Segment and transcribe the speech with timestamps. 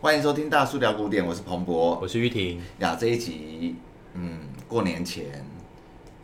[0.00, 2.60] 欢迎收听大叔聊古典，我是彭博，我是玉婷。
[2.78, 3.74] 呀，这一集，
[4.14, 5.44] 嗯，过年前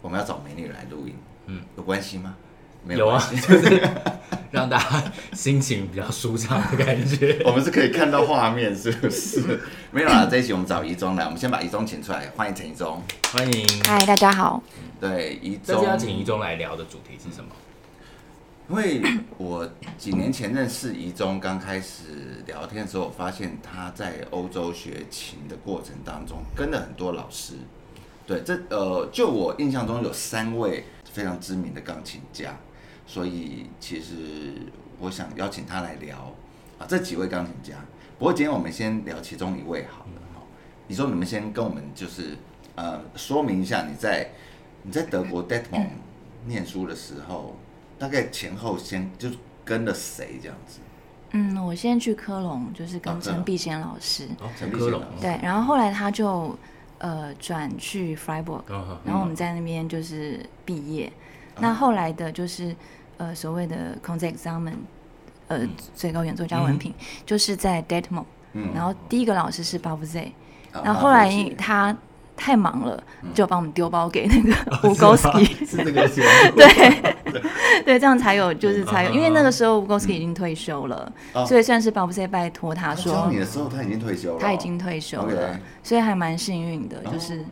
[0.01, 1.15] 我们要找美女来录音，
[1.47, 2.37] 嗯，有关系吗？
[2.85, 3.83] 没有，有啊，就是
[4.53, 7.43] 让大家心情比较舒畅的感觉。
[7.45, 9.61] 我们是可以看到画面，是不是？
[9.91, 13.03] 没有啦，这一集我们找一中来，我们先把一中请出来，欢迎陈一中，
[13.33, 13.67] 欢迎。
[13.85, 14.63] 嗨，大家好。
[15.01, 15.61] 对，一中。
[15.65, 17.51] 这次要请一中来聊的主题是什么？
[18.67, 19.03] 因为
[19.37, 19.69] 我
[19.99, 27.53] 几年前认识宜中，刚开始聊天的时候，我发现他在欧洲学琴的过程当中跟了很多老师。
[28.27, 32.57] 对，这呃，就我印象中有三位非常知名的钢琴家，
[33.07, 34.55] 所以其实
[34.99, 36.35] 我想邀请他来聊
[36.79, 37.75] 啊这几位钢琴家。
[38.19, 40.23] 不过今天我们先聊其中一位好了。
[40.33, 40.47] 好，
[40.89, 42.35] 宜中你们先跟我们就是
[42.77, 44.31] 呃说明一下你在
[44.83, 45.89] 你在德国 Detmold
[46.47, 47.55] 念书的时候。
[48.05, 49.31] 大概前后先就
[49.65, 50.79] 跟了谁这样子？
[51.31, 54.29] 嗯，我先去科隆，就是跟陈碧贤老师。
[54.43, 55.07] 哦，陈必先老师。
[55.23, 56.55] 对，然后后来他就
[56.99, 61.11] 呃转去 Freiburg，哦，然后我们在那边就是毕业。
[61.57, 62.77] 嗯、那后来的就是
[63.17, 64.75] 呃所谓的 Konzertexamen
[65.49, 68.27] 呃、嗯、最高原作家文凭，嗯、就是在 Detmold。
[68.53, 68.69] 嗯。
[68.75, 70.33] 然后第一个老师是 Bavuzet，
[70.73, 71.97] 然后后来他。
[72.37, 74.53] 太忙了，就帮我们丢包给那个
[74.89, 75.67] Ugoski，。
[75.67, 76.09] 是这个
[76.57, 77.15] 对
[77.85, 81.13] 对，这样才有，就是才有，因为那个时候吴高斯基已经退休了，
[81.47, 83.13] 所以算是巴布塞拜托他说。
[83.13, 84.41] 教你的时候他已经退休了。
[84.41, 87.45] 他已经退休了，所以还蛮幸运的，就是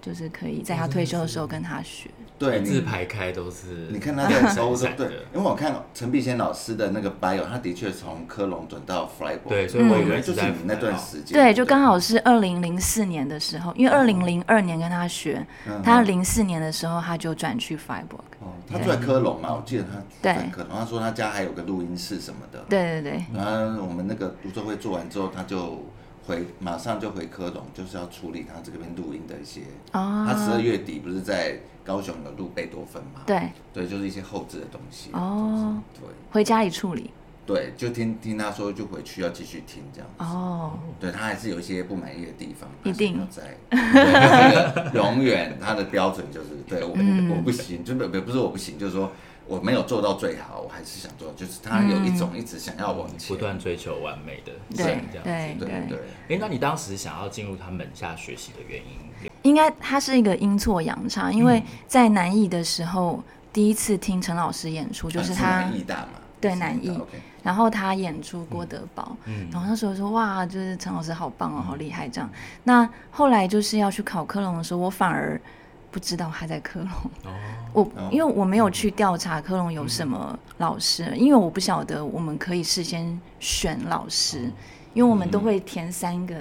[0.00, 2.10] 就是可以在他退休的时候跟他学。
[2.40, 3.88] 对，字排开都是。
[3.90, 11.34] 你看他在欧洲，对，因为我看陈必先老师的那个 bio，他的确从科隆转到 Freiburg，对，所以我以为就是你那段时间。
[11.34, 15.46] 对，就刚好是二零零四年的时候，因为二零零二年跟他学，
[15.84, 18.24] 他零四年的时候他就转去 Freiburg。
[18.40, 22.64] 哦，他住在科隆嘛，我记得他在科隆，他说他家还有个录音室什么的。
[22.70, 23.24] 对对对。
[23.34, 25.84] 然后我们那个读书会做完之后，他就。
[26.30, 29.62] 回马上就回科隆，就是要处理他这边录音的一些。
[29.92, 30.24] 哦。
[30.28, 33.22] 他十二月底不是在高雄有录贝多芬吗？
[33.26, 33.50] 对。
[33.72, 35.10] 对，就是一些后置的东西。
[35.12, 35.82] 哦。
[35.94, 36.08] 对。
[36.30, 37.10] 回家里处理。
[37.44, 40.24] 对，就听听他说，就回去要继续听这样子。
[40.24, 40.78] 哦。
[41.00, 42.70] 对，他还是有一些不满意的地方。
[42.84, 43.26] 一定。
[43.28, 43.56] 在。
[43.70, 46.90] 对，永远他的标准就是对我
[47.34, 49.10] 我不行，就不不是我不行，就是说。
[49.50, 55.98] 我没有做到最好，我还是想做，就是他有一种一直想要往前，不断追求完美的，对这样子，对对对。
[56.28, 59.28] 哎，那你当时想要进入他门下学习的原因？
[59.42, 63.20] 应该他是一个阴错阳差，因为在南艺的时候，
[63.52, 66.96] 第一次听陈老师演出，就是他南艺大嘛，对南艺，
[67.42, 69.16] 然后他演出郭德堡，
[69.50, 72.30] 然后那时候说哇，就是陈老师好棒哦，好厉害这样。
[72.62, 75.40] 那后来就是要去考科隆的时候，我反而。
[75.90, 76.88] 不知道他在科隆，
[77.72, 84.50] 我因为我没有去调查科隆有什么老师，因为我不晓得我们可以事先选老师，
[84.94, 86.34] 因为我们都会填三个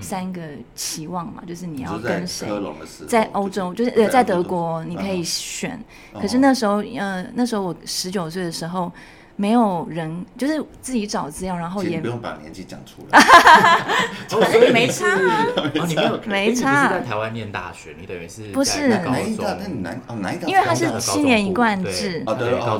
[0.00, 0.42] 三个
[0.74, 2.48] 期望嘛，就是你要跟谁，
[3.06, 5.78] 在欧洲就是呃在德国你可以选，
[6.20, 8.90] 可是那时候呃那时候我十九岁的时候。
[9.40, 13.20] 没有人，就是自己找资料，然后也不用把年纪讲出来，
[14.26, 15.46] 所以没差啊，
[15.86, 16.88] 你没有没差。
[16.88, 18.88] 在台湾念大学，你等于是不是。
[18.88, 19.56] 哪一大？
[19.60, 20.48] 那你哪哦哪一大？
[20.48, 22.24] 因为他是七年一贯制，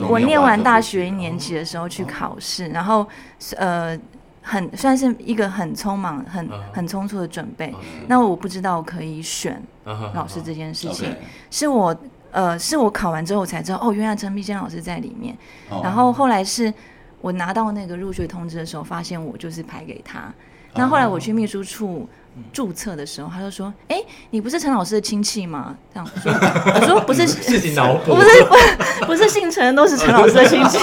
[0.08, 3.06] 我念完大学一年级的时候去考试，然后
[3.56, 3.96] 呃
[4.42, 7.72] 很算是一个很匆忙、很很匆促的准备。
[8.08, 9.62] 那我不知道可以选
[10.12, 11.14] 老师这件事情，
[11.52, 11.96] 是我。
[12.30, 15.36] 呃，是我考完之后我才知道，哦，原来陈碧坚老师在里面。
[15.70, 15.84] Oh.
[15.84, 16.72] 然后后来是
[17.20, 20.32] 我拿到那个入学通知的时候，发现我就是排给他。
[20.74, 22.08] 那后来我去秘书处
[22.52, 30.78] 注册的时候，他就说：“哎、欸，你不是陈老师的亲戚吗？”这样说，我说：“不是， 自己脑补，不是，不是，不是姓陈都是陈老师的亲戚。”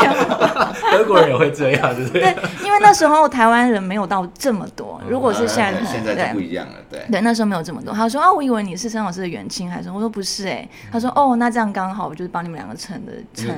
[0.91, 2.21] 德国人也会这样，对不对？
[2.21, 2.35] 对，
[2.65, 5.01] 因为那时候台湾人没有到这么多。
[5.07, 7.05] 如果是现在，现在就不一样了，对。
[7.11, 7.93] 对，那时候没有这么多。
[7.93, 13.57] 他说：“啊，我以为你是陈老师的远亲，还是？”我说：“不是。”哎，他说：“哦，那这样刚好，我就是帮你们两个陈的陈，陈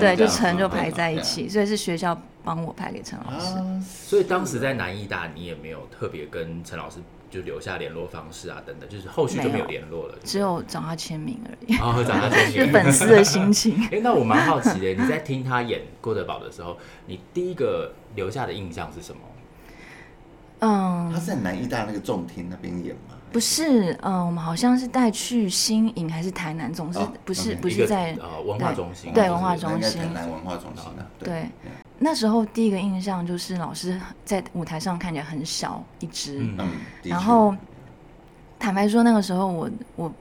[0.00, 6.96] 对，就陈就排在一起，所以是学校。”帮我拍给陈老师，啊，所以当时在南艺大，你也没有特别跟陈老师
[7.30, 11.76] 就留下联络方式啊，等等，就是后续就没有联络了，只有找他签名而已。
[11.76, 13.74] 哦，找他签名，是粉丝的心情。
[13.92, 19.20] 哎，那我蛮好奇的，你在听他演郭德宝的时候，你第一个留下的印象是什么？
[20.60, 23.14] 嗯，他是在南艺大那个重厅那边演吗？
[23.30, 31.46] 不是，嗯，我们好像是带去新营还是台南，总是不是不是在呃文化中心，对文化中心，台南文化中心的，对。
[31.98, 36.68] 那时候第一个印象就是老师在舞台上看起来很小一只，嗯，
[37.02, 37.54] 然后
[38.58, 40.12] 坦白说那个时候我我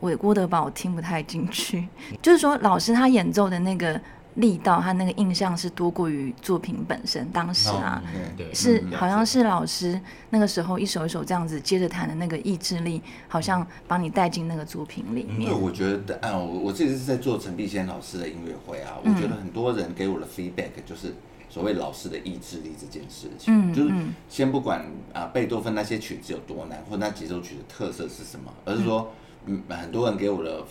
[0.00, 1.88] 我郭德宝我听不太进去，
[2.20, 3.98] 就是说老师他演奏的那个
[4.36, 7.24] 力道，他那个印象是多过于作品本身。
[7.30, 10.00] 当时啊，哦、对对是、嗯、好像是老师
[10.30, 15.42] 那个时候一首一首这样子接着弹的那个意志力，好像把你带进那个作品里面。
[15.42, 21.14] 因为我觉得，啊，我我这次是在做陈碧仙老师的音乐会啊，我觉得很多人给我的 feedback 就是
[21.48, 23.94] 所谓老师的意志力这件事情，嗯、就是
[24.28, 29.12] 先不管啊贝多芬那些曲子有多难，或那几首曲的特色是什么，而是说，
[29.46, 30.64] 嗯，很多人给我的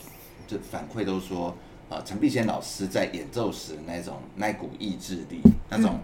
[0.46, 1.56] 就反馈都说。
[1.94, 6.00] 啊，陈碧仙老师在演奏时那种那股意志力，那种，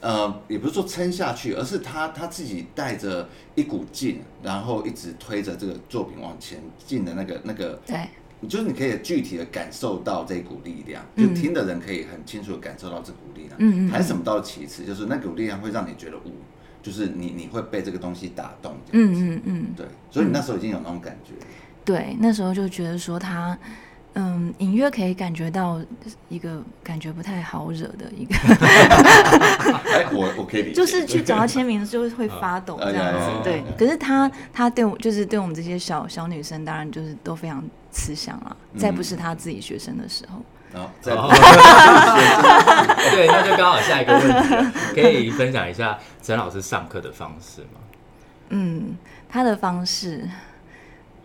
[0.00, 8.06] 呃，也不是说撑下去，而是他他自己带着一股劲，然后一直推着这个作品往前进的那个那个，对，
[8.46, 13.56] 就是你可以具体的感受到这股力量，就听的人可以很清楚的感受到这股力量。
[13.58, 16.32] 嗯嗯，谈什么到其次，就是那股力量会让你觉得，呜，
[16.82, 18.76] 就是你你会被这个东西打动。
[18.90, 21.32] 嗯嗯嗯，对，所以你那时候已经有那种感觉。
[21.84, 23.58] 对，那时候就觉得说他。
[24.14, 25.80] 嗯，隐约可以感觉到
[26.28, 28.34] 一个感觉不太好惹的一个
[29.90, 33.64] 哎，我我可以理解， 就是去找他签名就会发抖这样子，对。
[33.78, 38.54] 可是他他对我就是对我们这些小小女生，当然就是都非常慈祥了。
[38.76, 40.42] 再不是他自己学生的时候，
[40.74, 41.14] 然后再
[43.12, 47.80] 对，那就刚好下一个问题，可以分享一下陈老师上课的方式吗？
[48.50, 48.94] 嗯，
[49.26, 50.28] 他的方式，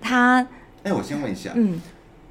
[0.01, 0.47] 他
[0.83, 1.81] 哎，我先问一下，嗯。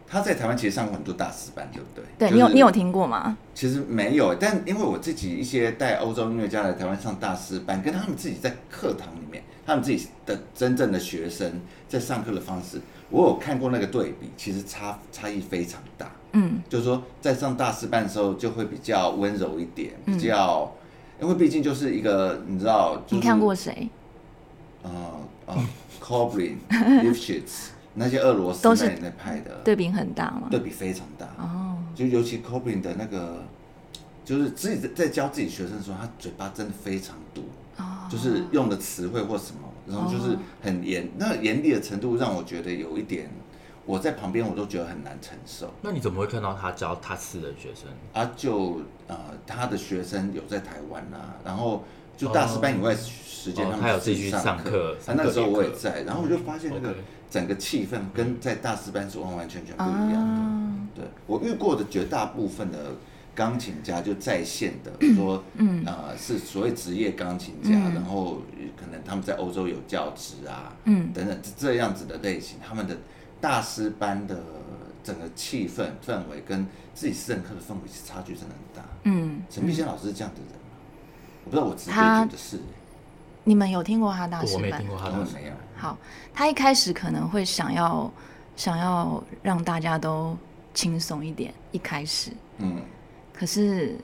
[0.09, 2.05] 他在台湾其实上过很多大师班，对不对？
[2.19, 3.37] 对，你有你有听过吗？
[3.55, 12.81] 其实没有，但因为我自己一些带欧洲音乐家来台湾上大师班，跟他们自己在课堂里面，他们自己的真正的学生在上课的方式，
[13.11, 16.11] 我有看过那个对比，其实差差异非常大。
[16.33, 20.71] 嗯，就是说在上大师班的时候就会比较温柔一点，比较，
[21.21, 23.89] 因为毕竟就是一个你知道，你看过谁？
[24.83, 24.91] 啊
[25.47, 25.57] 啊
[26.01, 30.49] ，Kobrin、 Lifshitz 那些俄罗斯那那派的对比很大吗？
[30.51, 33.43] 对比非常大哦，就尤其 Kobrin 的那个，
[34.23, 37.43] 就是自己在教自己学生的时候，他嘴巴真的非常毒
[37.79, 43.31] 哦，就是用的词汇或什么，然后就是很严，那严厉的程度让我觉得有一点，
[43.87, 45.73] 我在旁边我都觉得很难承受。
[45.81, 47.89] 那你怎么会看到他教他私的学生？
[48.13, 49.17] 啊，就呃，
[49.47, 51.83] 他的学生有在台湾啊，然后
[52.15, 56.95] 就大师班以外时间他们有自己去上课，啊，那时候我也在，然后我就发现那个。
[57.37, 60.17] 整个气氛跟在大师班是完完全全不一样的。
[60.17, 62.93] 啊、对，我遇过的绝大部分的
[63.35, 68.41] 钢琴家就在线的， 说，嗯，呃，是所谓职业钢琴家，嗯、然后
[68.75, 72.97] 可能他们在欧洲有教职啊，嗯，等等这样子的类型，他们的
[73.39, 74.43] 大师班的
[75.05, 78.89] 整个气氛氛围跟自己私人课的氛围是差距真的很大。
[79.03, 80.73] 嗯，陈碧仙老师是这样的人吗？
[81.45, 82.59] 我不知道，我直接觉得是。
[83.45, 84.55] 你们有听过他大师班？
[84.55, 85.43] 我没听过他大师班。
[85.77, 85.97] 好，
[86.35, 88.11] 他一开始可能会想要
[88.57, 90.37] 想要让大家都
[90.75, 92.81] 轻松一点，一开始，嗯，
[93.33, 93.97] 可是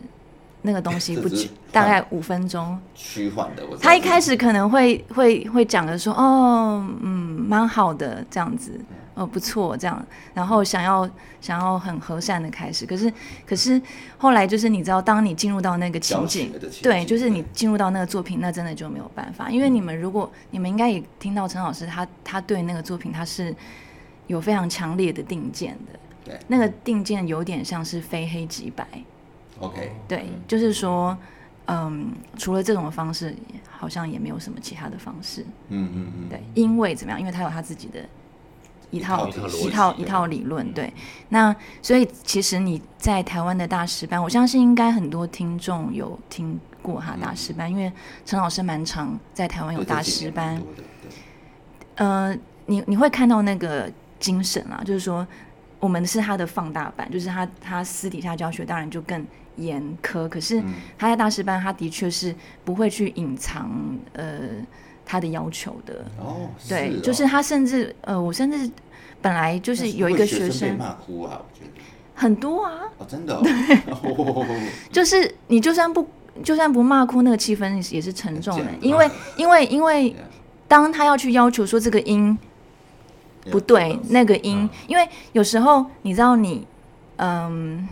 [0.60, 3.62] 那个东西不 止大概五分钟，虚幻的。
[3.80, 7.10] 他一开始可能会会会讲的说，哦，嗯，
[7.48, 8.78] 蛮好的这样子。
[9.14, 11.08] 哦，不错，这样，然后想要
[11.40, 13.12] 想要很和善的开始，可是
[13.44, 13.80] 可是
[14.16, 16.50] 后来就是你知道，当你进入到那个情景，
[16.82, 23.54] 对，就是你进入到那个作品，那真的就没有办法，因为你们如果你们应该也听到陈老师他他对那个作品他是
[24.28, 28.86] 有非常强烈的定见的，对，那个定见有点像是非黑即白
[29.60, 31.14] ，OK，对，就是说，
[31.66, 33.36] 嗯，除了这种方式，
[33.68, 37.20] 好像也没有什么其他的方式，嗯嗯嗯，对，因为怎么样？
[37.20, 38.00] 因为他有他自己的。
[38.92, 40.92] 一套一套一套理论，对。
[41.30, 47.90] 那所以其实你在台湾的大师班，我相信应该很多听众有听过哈大师班，因为
[48.26, 50.62] 陈老师蛮常在台湾有大师班。
[51.96, 55.26] 呃，你你会看到那个精神啊，就是说
[55.80, 60.62] 我们是他的放大版，就是他他私底下教学当然就更严苛，可是
[60.98, 63.70] 他在大师班，他的确是不会去隐藏
[64.12, 64.38] 呃。
[65.04, 66.04] 他的要求的。
[66.18, 68.70] 哦，对，就是他甚至呃，我甚至
[69.20, 71.82] 本来就是有一个学生骂哭啊，我觉得。
[72.14, 73.42] 很多啊，哦，真的，
[74.92, 76.06] 就是你就算不
[76.44, 80.14] 就算不骂哭，那个气氛也是沉重的，因为因为因为
[80.68, 82.38] 当他要去要求说这个音
[83.50, 86.66] 不对，那个音，因为有时候你知道你
[87.16, 87.88] 嗯。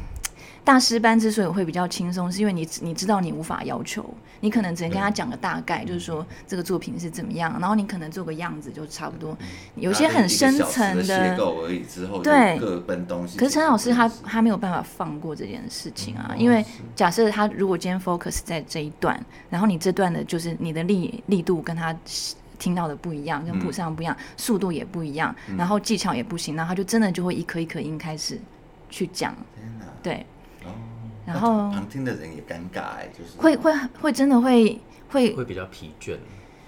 [0.63, 4.05] 大师班之所以会比较轻松，是因为你你知道你无法要求，
[4.41, 9.37] 你可能只能跟他讲个大概，就是说这个作品是怎么样，然后你可能做个样子就差不多。
[9.77, 12.59] 有些很深层的结构而已，之后，对。
[12.59, 16.65] 各奔东西，可是陈老师他他没有办法放过这件事情啊，因为
[16.97, 19.19] 假设他如果今天 focus 在这一段，
[19.49, 21.95] 然后你这段的就是你的力力度跟他
[22.59, 28.39] 听到的不一样，跟谱上不一样，速度也不一样，然后技巧也不行，然后他就真的就会一颗一颗音开始
[28.89, 29.35] 去讲，
[30.03, 30.25] 对。
[31.33, 36.17] 然后旁听的人也尴尬哎，就是会会会真的会会会比较疲倦。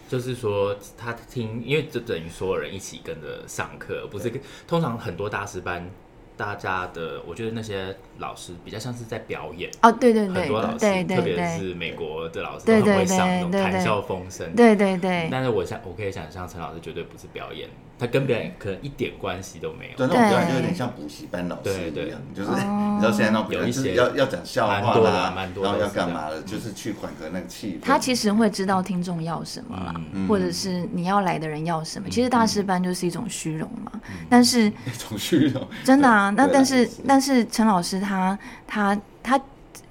[0.08, 4.30] 就是说他听，因为就等于所有人一起跟着上课，不是
[4.66, 5.88] 通常很多大师班。
[6.34, 15.28] 大家的，我觉得那些老师比较像是在表演哦，对对对，很多老师，特别是美国的老师，都很会上那种谈笑风生，对对对。
[15.30, 17.68] 但是我想，我可以想象陈老师绝对不是表演。
[18.02, 27.86] 他跟别人可能一点关系都没有，对，那种表演就有点像补习班老师一样，就是你知道现在那种有一些要要讲笑话啦，然后要干嘛的，就是去缓和那个气氛。
[27.86, 29.94] 他其实会知道听众要什么啦，
[30.28, 32.08] 或者是你要来的人要什么。
[32.10, 33.92] 其实大师班就是一种虚荣嘛，
[34.28, 36.30] 但是 一种虚荣，真的啊。
[36.30, 39.40] 那但是但是陈老师他他他。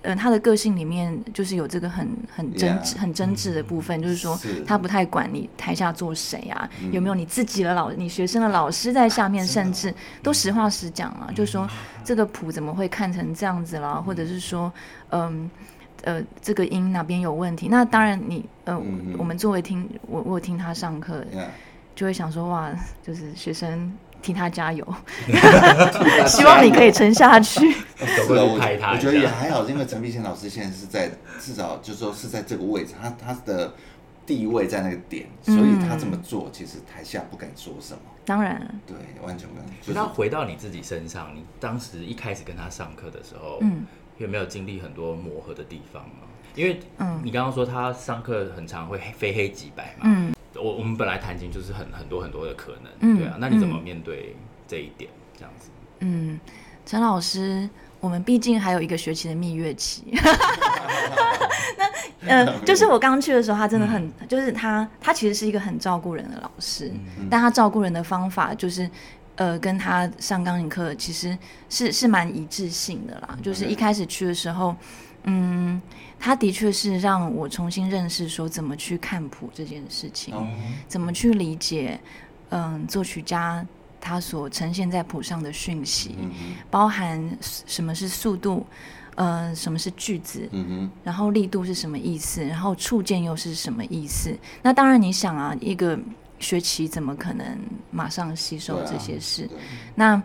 [0.03, 9.93] 嗯，他的个性里面就是有这个很很真挚、很真挚的部分，就是说他不太管你台下坐谁啊，有没有你自己的老、你学生的老师在下面，甚至
[10.23, 11.69] 都实话实讲啊，就是说
[12.03, 14.73] 这个谱怎么会看成这样子啦，或者是说，
[15.09, 15.49] 嗯
[16.03, 17.67] 呃这个音哪边有问题？
[17.69, 18.75] 那当然你呃
[19.19, 21.23] 我们作为听我我听他上课，
[21.93, 22.71] 就会想说哇，
[23.03, 23.93] 就是学生。
[24.21, 24.85] 替他加油，
[26.27, 27.71] 希望你可以撑下去。
[27.71, 31.09] 是啊，我我觉得也还好，因为陈必先老师现在是在
[31.39, 33.73] 至少就是说是在这个位置，他他的
[34.25, 37.99] 地位在那个点，所以他这么做，其实台下不敢说什么。
[38.23, 39.65] 当然，对，完全不敢。
[39.87, 43.85] 那回到你自己身上，你当时一开始跟他上课的时候，嗯，
[44.19, 46.29] 有没有经历很多磨合的地方啊？
[46.53, 50.31] 因为，嗯，你刚刚说他上课很常会非黑即白嘛，嗯。
[50.61, 54.35] 我我们本来弹琴就是很很多很多的可能，嗯、对啊，那你怎么面对
[54.67, 55.09] 这一点？
[55.35, 56.39] 这样子，嗯，
[56.85, 57.67] 陈老师，
[57.99, 60.03] 我们毕竟还有一个学期的蜜月期，
[62.21, 66.91] 那呃， 就是我刚去的时候，他真的很，嗯、就是他他其实是一个很照顾人的老师，
[67.29, 68.89] 但他照顾人的方法就是，
[69.35, 71.35] 呃，跟他上钢琴课其实
[71.69, 74.75] 是是蛮一致性的啦，嗯、就是一开始去的时候，
[75.23, 75.81] 嗯。
[76.23, 80.35] 他的确是让我重新认识说怎么去看谱这件事情，
[80.87, 81.99] 怎么去理解，
[82.49, 83.65] 嗯，作曲家
[83.99, 86.15] 他所呈现在谱上的讯息，
[86.69, 88.63] 包含什么是速度，
[89.15, 90.47] 呃，什么是句子，
[91.03, 94.31] 然后力度是什么意思，然后触键又是什么意思？
[94.61, 95.99] 那当然，你想啊，一个
[96.37, 97.57] 学期怎么可能
[97.89, 99.49] 马上吸收这些事？
[99.95, 100.21] 那，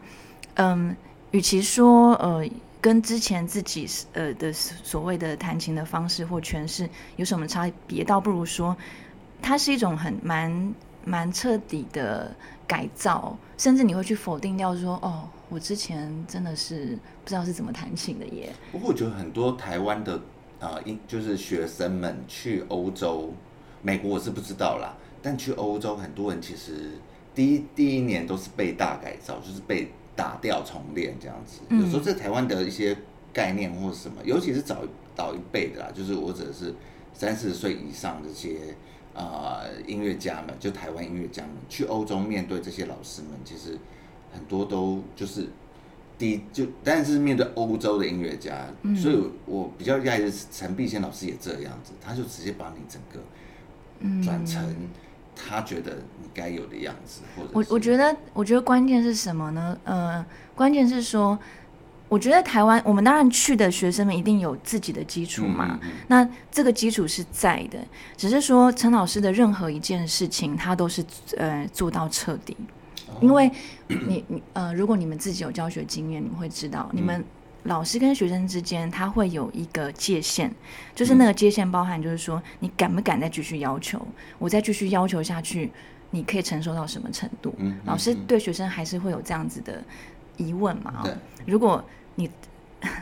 [0.56, 0.94] 嗯，
[1.30, 2.46] 与其说呃。
[2.80, 8.04] 跟之前自己呃的所谓的弹琴的方式或诠释有什么差别？
[8.04, 8.76] 倒不如说，
[9.42, 12.32] 它是一种很蛮蛮彻底的
[12.66, 18.52] 改造，甚至你会去否定掉说，哦，我之前真的是不知道是怎么弹琴的耶。
[18.70, 20.20] 不过我觉得很多台湾的
[20.60, 23.32] 啊，因、呃、就是学生们去欧洲、
[23.82, 26.92] 美国我是不知道啦，但去欧洲很多人其实
[27.34, 29.90] 第一第一年都是被大改造，就是被。
[30.16, 32.96] 打掉重练这样子，有时候在台湾的一些
[33.34, 34.78] 概念或者什么，尤其是早
[35.14, 36.74] 早一辈的啦，就是我指的是
[37.12, 38.74] 三四十岁以上这些
[39.14, 43.78] 啊、呃、音乐家们，就台湾音乐家们去欧洲面对这些老师们，其实
[44.32, 45.46] 很多都就是
[46.16, 54.74] 第一就，但是面对欧洲的音乐家，嗯、所以我比较讶异的是陈碧仙老师也这样子，他就直接把你整个转成。
[55.36, 59.78] 他觉得你该有的样子，或者我我觉得，我觉得关键是什么呢？
[59.84, 60.24] 呃，
[60.54, 61.38] 关键是说，
[62.08, 67.78] 我觉得台湾，我们当然去的学生们一定有自己的基础嘛，嗯嗯嗯，那这个基础是在的，
[68.16, 71.04] 只是说陈老师的任何一件事情，他都是
[71.36, 72.56] 呃做到彻底，
[73.08, 73.50] 哦、因为
[73.88, 77.24] 你你呃，如果你们自己有教学经验，你们会知道你们。
[77.66, 80.50] 老师跟学生之间，他会有一个界限，
[80.94, 84.00] 就是那个界限包含，就是说你敢不敢再继续要求，
[84.38, 85.70] 我再继续要求下去，
[86.10, 87.54] 你可以承受到什么程度？
[87.58, 89.82] 嗯嗯嗯、老师对学生还是会有这样子的
[90.36, 91.00] 疑问嘛？
[91.04, 91.12] 对
[91.44, 92.30] 如果你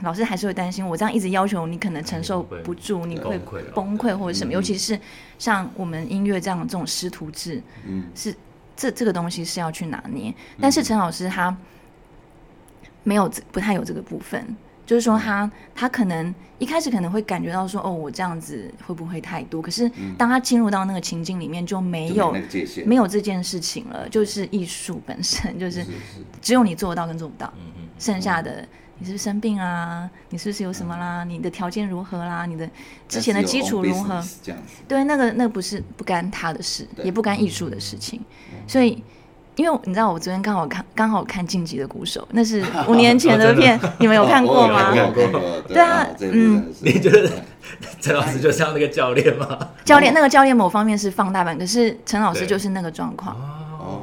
[0.02, 3.38] 老师还是会担心，我这样一直要求你，可能承受不住，你会
[3.75, 4.50] 崩溃或者什么？
[4.50, 4.99] 嗯、尤其是
[5.38, 8.35] 像我们音乐这样这种师徒制，嗯，是
[8.75, 10.35] 这这个东西是要去拿捏。
[10.61, 11.54] 但是陈老师他。
[13.04, 14.44] 没有，不太有这个部分，
[14.84, 19.62] 就是说他他可能一开始可能会感觉到说，哦，我这样子会不会太多？
[19.62, 22.42] 可是当他进入到那个情境里面，就没有没，
[22.87, 25.84] 没有这件事情了，就是艺术本身 就是
[26.40, 27.52] 只有你做得到跟做不到，
[27.99, 28.66] 剩下的
[28.99, 30.11] 你是不是生病啊？
[30.30, 31.25] 你是不是有什么啦？
[31.25, 32.46] 你的条件如何啦？
[32.46, 32.68] 你的
[33.08, 34.23] 之前的基础如何？
[34.88, 38.20] 对，那个那个不是不干他的事，也不干艺术的事情，
[38.66, 39.02] 所以。
[39.56, 44.92] 因为你知道，我昨天刚好看，刚好看《晋级的鼓手》，那是 五年前的片，你们有看过吗？
[45.68, 47.30] 对啊，嗯，你觉得
[48.00, 49.58] 陈老师就像那个教练吗？
[49.84, 53.37] 教练，那个教练某方面是放大版，可是陈老师就是那个状况。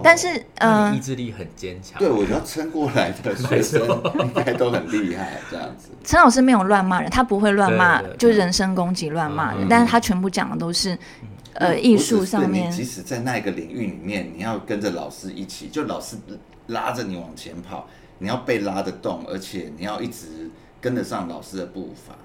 [0.04, 0.28] 但是
[0.58, 2.00] 呃，意志力很坚强。
[2.00, 3.82] 对，我觉得撑过来的学生
[4.20, 5.90] 应该都很厉害，这样子。
[6.04, 10.98] 陈老师没有乱骂人，他不会乱骂，就人身攻击乱骂人，但是他全部讲的都是
[11.54, 12.72] 呃艺术上面。
[12.72, 16.18] 即使在那一个领域里面，你要跟着老师一起，就老师
[16.68, 17.88] 拉着你往前跑，
[18.20, 22.16] 你要被拉得动，而且你要一直跟得上老师的步伐。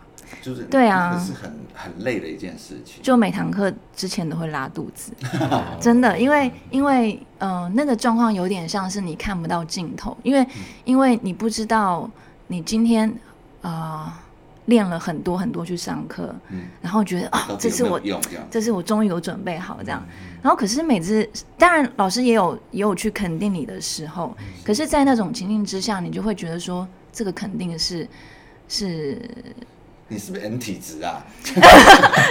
[0.43, 3.01] 就是对啊，是很很累的一件事情。
[3.01, 5.13] 就每堂课之前都会拉肚子，
[5.81, 10.49] 真的，因为因为呃那个状况有点像是你看不到尽头，因为、嗯、
[10.85, 12.11] 因为你不知道
[12.49, 13.09] 你今天
[13.63, 14.21] 啊
[14.67, 18.01] 练、呃、了很多很多去上课，嗯、然后觉得啊这次我
[18.51, 28.09] 这次我终于有准备好这样，嗯、然后可是每次当然老师也有也有去肯定你的时候，嗯、可是在那种情境之下，你就会觉得说这个肯定是
[28.69, 29.21] 是。
[30.09, 31.25] 你是不是 N 体质啊？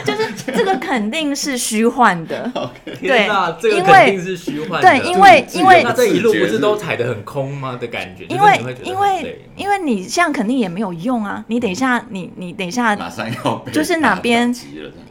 [0.05, 2.50] 就是这个肯定是虚幻的。
[3.01, 3.27] 对，
[3.60, 4.89] 这个肯定是虚幻的。
[4.89, 7.77] 对，因为因为那这一路不是都踩得很空吗？
[7.79, 8.24] 的感觉。
[8.29, 11.44] 因为因为因为你这样肯定也没有用啊！
[11.48, 14.55] 你等一下，你你等一下，马上要就是哪边？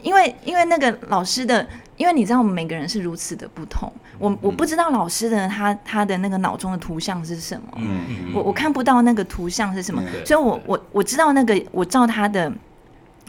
[0.01, 1.67] 因为因为那个老师的，
[1.97, 3.91] 因为你知道我们每个人是如此的不同。
[4.19, 7.67] 我我不知道老师的他他的那个脑中的图像是什么。
[7.77, 8.33] 嗯嗯。
[8.33, 12.51] 我我看不到那个图像是什么，所以我我我知道那个我照他的。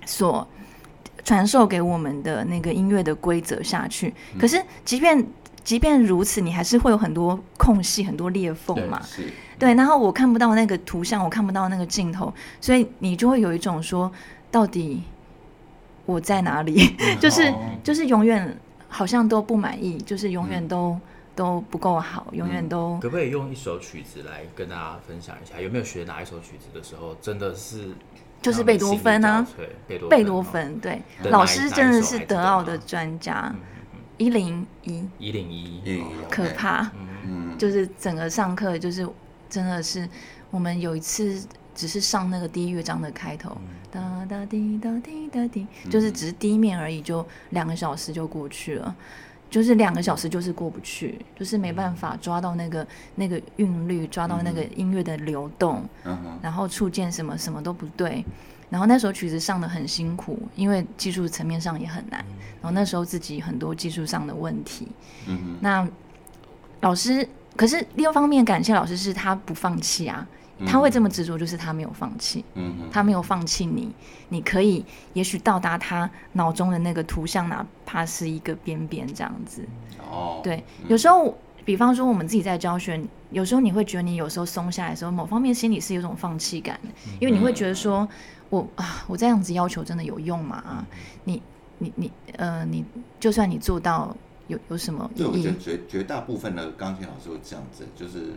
[0.09, 0.47] 所
[1.25, 5.27] 传授给我们的那个音乐的规则下去，可是即便
[5.65, 9.03] 即便如此，你还是会有很多空隙、很多裂缝嘛。
[9.59, 14.09] 对，然后我看不到那个图像，我看不到那个镜头，所以你就会有一种说，
[14.49, 15.03] 到底
[16.07, 16.97] 我在哪里？
[17.21, 17.53] 就是
[17.85, 18.59] 就是永远
[18.89, 20.99] 好像都不满意，就是永远都
[21.35, 22.99] 都不够好，永远都。
[23.01, 25.61] 可不可以用一首曲子来跟大家分享一下？
[25.61, 27.91] 有没有学哪一首曲子的时候，真的是？
[28.43, 29.45] 就是贝多芬啊，
[30.09, 33.53] 贝多芬，对，老师真的是德奥的专家，
[34.19, 36.89] 一零一，一零一，可怕，
[37.59, 39.09] 就是整个上课就是
[39.49, 40.09] 真的是，
[40.51, 41.45] 我们有一次
[41.75, 43.57] 只是上那个第一乐章的开头，
[43.90, 48.95] 哒哒滴哒滴哒滴，就是只是第一面而已，就两个小时就过去了。
[49.49, 52.85] 就是两个小时就是过不去，就是没办法抓到那个
[53.15, 58.25] 那个韵律，抓到那个音乐的流动，嗯、然后触键什么什么都不对，
[58.69, 62.19] 然后那首曲子上的很辛苦，因为技术层面上也很难，
[62.61, 64.89] 然后那时候自己很多技术上的问题，
[65.61, 65.89] 那
[66.80, 70.26] 老师，可是另一方面感谢老师是他不放弃啊。
[70.64, 73.92] 他会这么执着，就是他没有放弃，嗯、哼他没有放弃你，
[74.30, 79.62] 你可以也许到达他脑中的那个图像，哪怕是一个边边这样子。
[80.10, 82.99] 哦，对，嗯、有时候，比方说我们自己在教学，
[83.30, 86.88] 有时候你会觉得你有时候松下来的时候，某方面心里是有种放弃感的，
[87.21, 88.08] 因为你会觉得说，
[88.49, 90.56] 我啊，我这样子要求真的有用吗？
[90.66, 90.86] 啊，
[91.25, 91.42] 你
[91.78, 92.82] 你你呃，你
[93.21, 94.16] 就算你做到
[94.47, 95.23] 有有什么意义？
[95.23, 98.32] 对，我觉得绝绝大部分的钢琴老师会这样子，就是。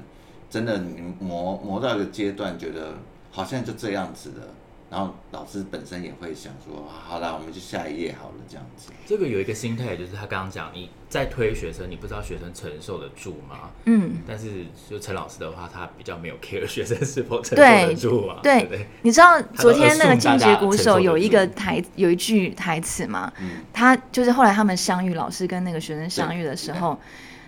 [0.50, 2.96] 真的，你磨磨到一个阶段，觉得
[3.32, 4.42] 好像就这样子的，
[4.90, 8.92] 然后老师本身也会想说，好了，我们就下一页好了，这样子。
[9.06, 13.70] 这个有一个心态，就是他刚刚讲，你在推学生，你不知道学生承受得住吗？
[13.86, 14.18] 嗯。
[14.28, 18.40] 但是就陈老师的话，他比较没有 care 学生是否承受得住啊。
[18.42, 23.32] 对，对，对，你知道昨天那个进阶鼓手有一个台有一句台词吗？
[23.40, 23.64] 嗯。
[23.72, 27.00] 他就是后来他们相遇，老师跟那个学生相遇的时候，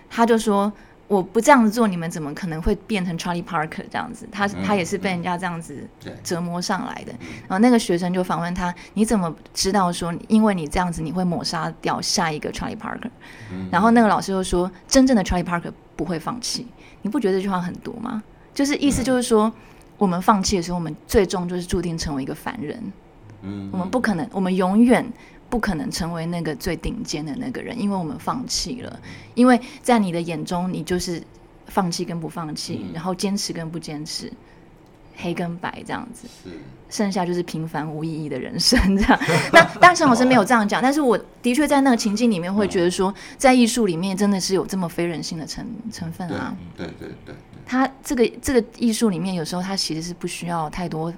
[0.08, 0.72] 他就说。
[1.12, 4.26] 我不这样子做，你们怎么可能会变成 Charlie Parker 这样子？
[4.32, 5.86] 他他也是被人家这样子
[6.24, 7.12] 折磨上来的。
[7.42, 13.10] 然后那个学生就访问他：“你怎么知道说，因为你这样子，你会抹杀掉下一个 Charlie Parker？”
[13.70, 16.66] 然后那个老师就说：“真正的 Charlie Parker 不会放弃。”
[17.02, 18.22] 你不觉得这句话很毒吗？
[18.54, 19.52] 就是意思就是说，
[19.98, 22.82] 我们放弃的时候，我们最终就是注定成为一个凡人。
[23.42, 25.04] 嗯，我们不可能，我们永远。
[25.52, 29.00] 不可能成为那个最顶尖的那个人，因为我们放弃了。
[29.34, 31.22] 因为在你的眼中，你就是
[31.66, 34.32] 放弃跟不放弃，嗯、然后坚持跟不坚持，
[35.14, 36.26] 黑跟白这样子。
[36.42, 39.20] 是，剩下就是平凡无意义的人生这样。
[39.52, 46.56] 那当然陈老师没有这样讲，但是我的确在那个情境里面会觉得说，在艺术里面真的是有这么非人性的成成分啊。
[46.74, 47.34] 对对对，对。
[47.66, 51.12] 他这个这个艺术里面，有时候他其实是不需要太多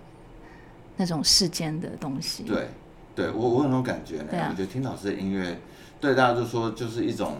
[0.96, 2.42] 那种世间的东西。
[2.42, 2.66] 对。
[3.14, 4.32] 对我，我有那种感觉呢。
[4.38, 5.58] 啊、我觉得听老师的音乐，
[6.00, 7.38] 对大家就说就是一种，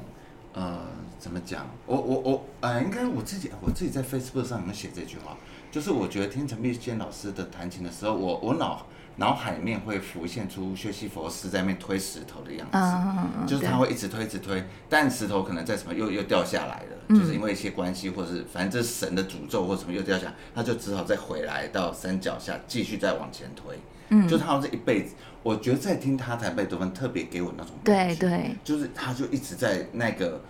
[0.53, 0.79] 呃，
[1.19, 1.67] 怎么讲？
[1.87, 5.37] 我我我，呃，应该我自己，我自己在 Facebook 上有写这句话？
[5.71, 23.79] 就是我觉得听陈碧坚老师的弹琴的时候，我我脑脑海里面会浮现出薛西佛斯在那边推石头的样子，嗯、就是他会一直推，一直推，但石头可能在什么又又掉下来了，嗯、就是因为一些关系，或者是反正这是神的诅咒或什么又掉下来，他就只好再回来到山脚下继续再往前推。
[24.11, 25.15] 嗯，就他好像这一辈子。
[25.43, 30.41] 我觉得在听他弹贝多芬，特别给我那种感觉，对对，就是他就一直在那个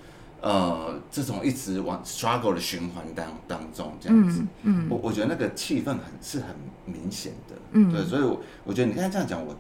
[0.45, 4.87] 呃，这种一直往 struggle 的循环当当中这样子，嗯，嗯。
[4.91, 6.55] 我我觉得那个气氛很是很
[6.85, 9.57] 明显的，嗯，对，所以我我觉得你刚才这样讲，我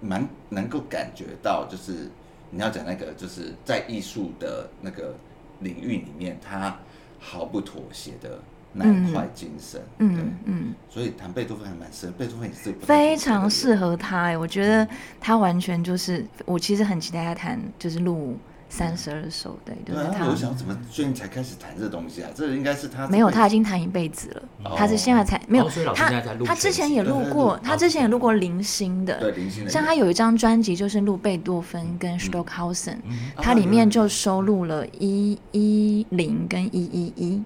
[0.00, 2.10] 蛮能够感觉到，就是
[2.50, 5.14] 你要讲那个，就是在艺术的那个
[5.60, 6.78] 领域里面，他
[7.20, 8.38] 毫不妥协的。
[8.74, 14.88] 那一块精神，嗯嗯，嗯，所以弹贝多芬还蛮适合，贝多芬也是非常适合他哎，我觉得
[15.20, 18.34] 他完全就是，我其实很期待他弹就是录
[18.72, 20.26] 三十二首的，对，就是他。
[20.26, 22.30] 我想怎么最近才开始弹这东西啊？
[22.34, 26.08] 这应该是他没有，他已经弹一辈子了，他是现在才没有，他
[26.42, 32.96] 他之前也录过，他之前也录过零星的，对零星的，像他有一张专辑就是录贝多芬跟 Stockhausen，
[33.36, 37.42] 他里面就收录了一一零跟一一一。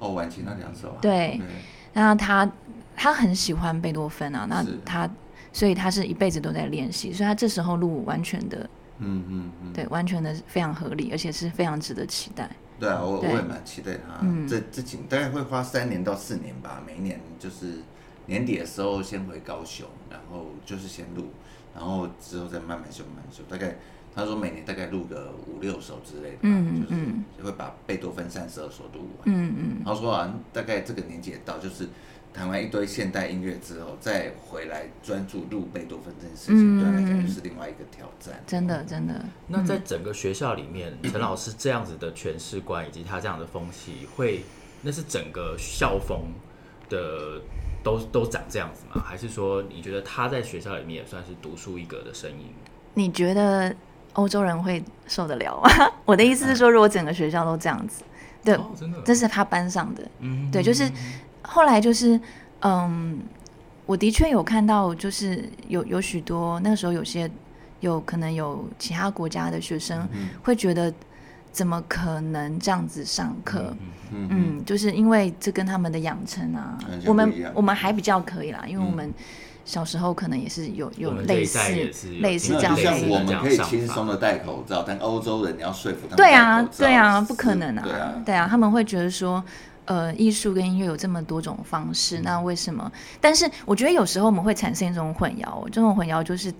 [0.00, 0.96] 哦，晚期那两首啊。
[1.00, 1.40] 对，
[1.92, 2.50] 那他
[2.96, 5.08] 他很喜欢贝多芬啊，那他
[5.52, 8.68] 所以他是一辈子都在练习，所以他这时候录完全的，
[9.00, 12.48] 嗯嗯嗯，对，完全的非常合理，而且是非常值得期待。
[12.78, 17.80] 对啊，我我也蛮期待他，这这几大概会花三年到四年吧，每一年就是
[18.26, 21.26] 年底的时候先回高雄，然后就是先录，
[21.74, 23.76] 然后之后再慢慢修慢慢修，大概。
[24.12, 29.84] 他说每年大概录个五六首之类的，嗯嗯，就是会把贝多芬三十二首录完，嗯嗯。
[29.84, 31.88] 他说啊，大概这个年纪也到，就是
[32.32, 38.42] 弹完一堆现代音乐之后，再回来专注录贝多芬这件事情，对他来讲就是另外一个挑战。
[38.46, 39.24] 真的真的。
[39.48, 44.44] 那在整个学校里面， 陈老师这样子的诠释观以及他这样的风气，会
[44.82, 46.20] 那是整个校风
[46.88, 47.40] 的
[47.82, 49.02] 都都长这样子吗？
[49.04, 52.52] 还是说你觉得他在学校里面也算是独树一格的声音？
[52.94, 53.74] 你觉得？
[54.14, 55.70] 欧洲人会受得了吗？
[56.04, 58.02] 我的意思是说，如果整个学校都这样子，
[58.42, 58.72] 对，哦、
[59.04, 60.90] 这是他班上的，嗯，对，就是
[61.42, 62.20] 后来就是，
[62.60, 63.18] 嗯，
[63.86, 67.30] 我的确有看到，就是有有许多那个时候有些
[67.80, 70.08] 有可能有其他国家的学生
[70.42, 70.92] 会觉得，
[71.52, 73.74] 怎么可能这样子上课？
[74.12, 79.08] 嗯，嗯，就是因为这跟他们的养成啊，我们我们还比较可以啦，因为我们。
[79.08, 79.14] 嗯。
[79.62, 81.58] 小时候可能也是有有类似
[82.20, 89.44] 类似这样子，像我们可以轻松的戴口罩，但欧洲人你要说服他们，对啊，对啊，不可能啊，对啊，他们会觉得说，
[89.90, 92.92] 呃，艺术跟音乐有这么多种方式，那为什么？
[93.20, 96.54] 但是我觉得有时候我们会产生一种混淆，这种混淆就是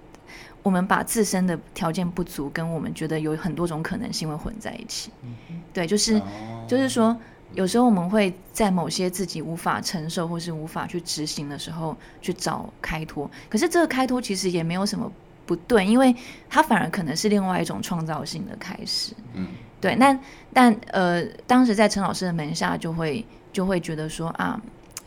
[0.64, 5.12] 我们把自身的条件不足跟我们觉得有很多种可能性会混在一起，
[5.72, 6.20] 对，就是
[6.66, 7.16] 就是说。
[7.52, 15.10] 有时候我们会在某些自己无法承受或是无法去执行的时候去找开脱，可是这个开脱其实也没有什么
[15.46, 16.14] 不对，因为
[16.48, 19.14] 它反而可能是另外一种创造性的开始。
[19.34, 19.48] 嗯，
[19.80, 19.96] 对。
[19.96, 20.18] 那
[20.52, 24.60] 但呃，当时在陈老师的门下，就会就会觉得说啊，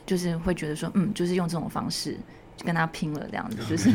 [0.05, 2.17] 就是会觉得说，嗯，就是用这种方式
[2.63, 3.91] 跟他拼了，这样子，就是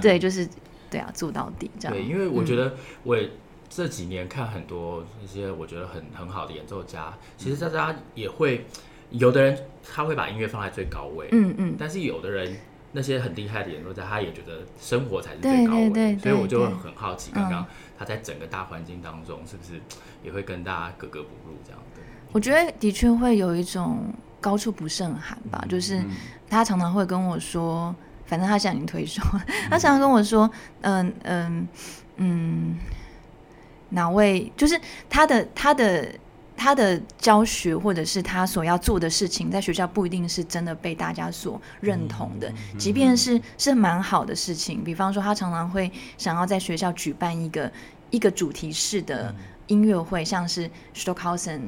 [0.00, 0.48] 对，就是
[0.90, 1.96] 对啊，做到底这样。
[1.96, 3.28] 对，因为我觉得我也。
[3.70, 8.64] 这几年看很多一些我觉得很很好的演奏家，其实大家也会，
[9.10, 12.56] 有的人他会把音乐放在最高位，嗯嗯，但是有的人
[12.92, 17.66] 那些很厉害的演奏家，他也觉得生活才是最高位，对对对对，所以我就很好奇，刚刚
[17.98, 19.78] 他在整个大环境当中是不是
[20.22, 22.02] 也会跟大家格格不入这样的？
[22.32, 26.02] 我觉得的确会有一种高处不胜寒吧，就是
[26.48, 27.94] 他常常会跟我说，
[28.26, 29.22] 反正他向你推说，
[29.70, 30.50] 他常常跟我说，
[30.82, 31.68] 嗯嗯嗯。
[32.16, 32.78] 嗯
[33.90, 34.78] 哪位就是
[35.08, 36.06] 他的他的
[36.54, 42.52] 他的教学，或者是他所要做的事情，在学校不一定是真的被大家所认同的。
[42.76, 47.72] 即便是是蛮好的事情，比方说他常常会想要在学校举办一个
[48.10, 49.34] 一个主题式的。
[49.68, 51.60] 音乐会像是 Stockhausen，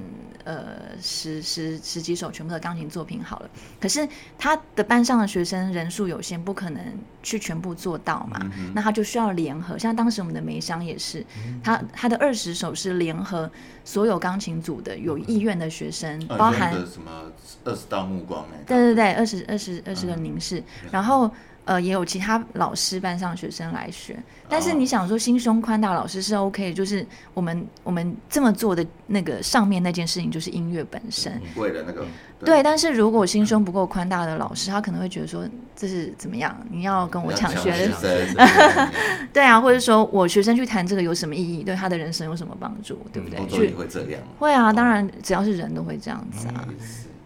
[0.44, 0.68] 呃，
[1.02, 6.82] 十十十几首全部的钢琴作品好了，可是他的班上的学生人数有限，不可能
[7.22, 13.50] 去全部做到嘛，嗯、那他就需要联合，像当时我们的梅香也是，嗯、他他的二十首是联合
[13.84, 17.30] 所有钢琴组的有意愿的学生，嗯、包含什么
[17.66, 21.30] 二十道目光哎，对对对，二十二十二十个凝视，嗯、然后。
[21.70, 32.04] 呃，也有其他老师班上学生来学，但是你想说心胸宽大，老师是 OK，就是我们我们这么做的那个上面那件事情就是音乐本身，为了那个
[32.40, 32.62] 对，对。
[32.64, 36.60] 但是如果心胸不够宽大的老师，他可能会觉得说这是怎么样？
[36.72, 38.36] 你要跟我抢学生？
[39.32, 41.62] 对啊，或者说我学生去谈这个有什么意义？
[41.62, 42.98] 对他的人生有什么帮助？
[43.12, 43.38] 对不对？
[43.46, 44.20] 就会这样？
[44.40, 46.66] 会啊，当然只要是人都会这样子啊。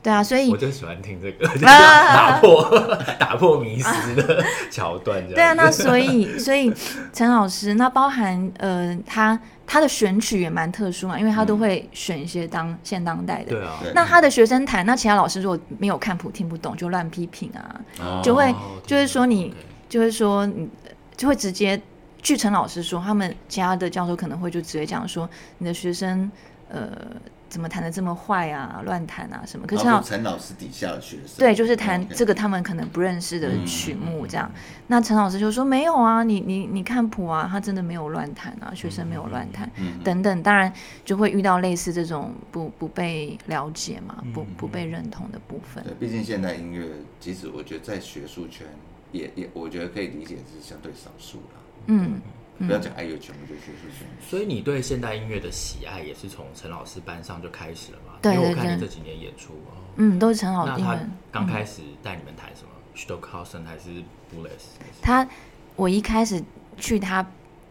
[0.04, 2.88] 对啊，所以我就喜欢听这个， 打破
[3.18, 5.26] 打破迷思的桥段。
[5.28, 6.70] 对啊，那所以所以
[7.10, 13.52] 陈老师，那包含呃，他他的选曲也蛮特殊嘛，因为他都会选一些当现当代的。
[13.52, 13.80] 对啊。
[13.94, 18.54] 那他的学生弹，那其他老师如果没有看谱听不懂，就乱批评啊，就会
[18.86, 19.54] 就是说你
[19.88, 20.68] 就是说你
[21.16, 21.80] 就会直接
[22.20, 26.30] 据陈老师说，他们其他的教授可能会就直接讲说你的学生。
[26.68, 26.90] 呃。
[27.54, 28.82] 怎么弹的这么坏啊？
[28.84, 29.64] 乱弹啊什么？
[29.64, 34.50] 可是陈老师底下的学生，对，就是弹这个他们可能不认识的曲目这样。
[34.52, 40.42] 嗯、那陈老师就说没有啊，你你你看谱啊，他真的没有乱弹啊，学生没有乱弹、嗯、等等。
[40.42, 40.72] 当然
[41.04, 45.84] 就会遇到类似这种不不被了解嘛，不不被认同的部分。
[45.84, 46.88] 对，毕竟现代音乐，
[47.20, 48.66] 即使我觉得在学术圈
[49.12, 51.60] 也也，我觉得可以理解是相对少数了。
[51.86, 52.20] 嗯。
[52.58, 54.06] 不要讲爱乐全部就学术圈。
[54.20, 58.14] 所以你对现代音乐的喜爱也是从陈老师班上就开始了嘛？
[58.22, 59.54] 对，因为我看你这几年演出，
[59.96, 60.72] 嗯，都是陈老师。
[60.78, 60.98] 那他
[61.32, 63.90] 刚开始带你们弹什么？Stockhausen 还是
[64.32, 64.50] Boulez？
[65.02, 65.26] 他，
[65.76, 66.42] 我一开始
[66.76, 67.26] 去他，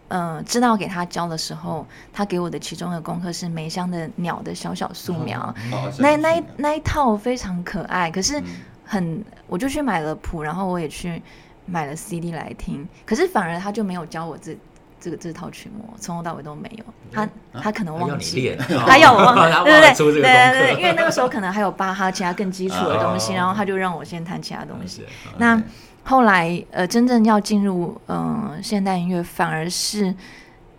[0.09, 5.53] 呃，知道给他教的时候，他给我的其中的功课是梅香的鸟的小小素描。
[5.97, 8.41] 那那一那一套非常可爱，可是
[8.83, 11.21] 很，我就去买了谱，然后我也去
[11.65, 14.55] 买了 CD 来听，可是反而他就没有教我这。
[15.03, 17.27] 这个这套曲目从头到尾都没有，他
[17.61, 18.55] 他可能忘记，
[18.87, 25.03] 他要我忘记， 对对对对对，因为那个时候可能还有巴哈其他更基础的东西，然后他就让我先弹其他东西。
[25.37, 25.61] 那
[26.05, 30.15] 后来呃，真正要进入嗯现代音乐，反而是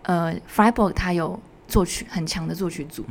[0.05, 3.05] 呃 Freiburg 他有作曲很强的作曲组，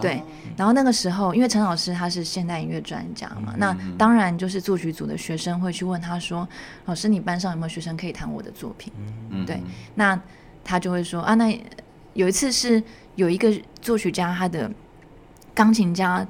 [0.00, 0.20] 对。
[0.56, 6.48] 然后那个时候，因为陈老师他是现代音乐专家嘛，那当然就是作曲组的学生会去问他说
[6.86, 8.92] ：“老师，你班上有没有学生可以弹我的作品？”
[9.46, 9.62] 对，
[9.94, 10.18] 那。
[10.66, 11.56] 他就会说啊，那
[12.14, 12.82] 有一次是
[13.14, 14.68] 有一个作曲家，他的
[15.54, 16.26] 钢琴家，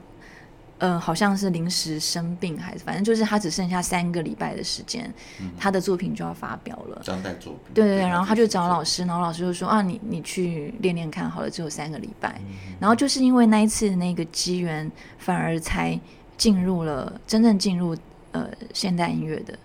[0.76, 7.00] 呃，好像是临时生病，还是反正就是他只剩下三个礼拜的时间，嗯、他的作品就要发表了。
[7.06, 7.72] 当代作品。
[7.72, 12.38] 对对对，然后他就找老师，然后老师就说啊，你你去练练看好了，只有三个礼拜。
[12.46, 15.98] 嗯、然后就是因为那一次那个机缘，反而才
[16.36, 17.96] 进入了真正进入
[18.32, 19.58] 呃现代音乐的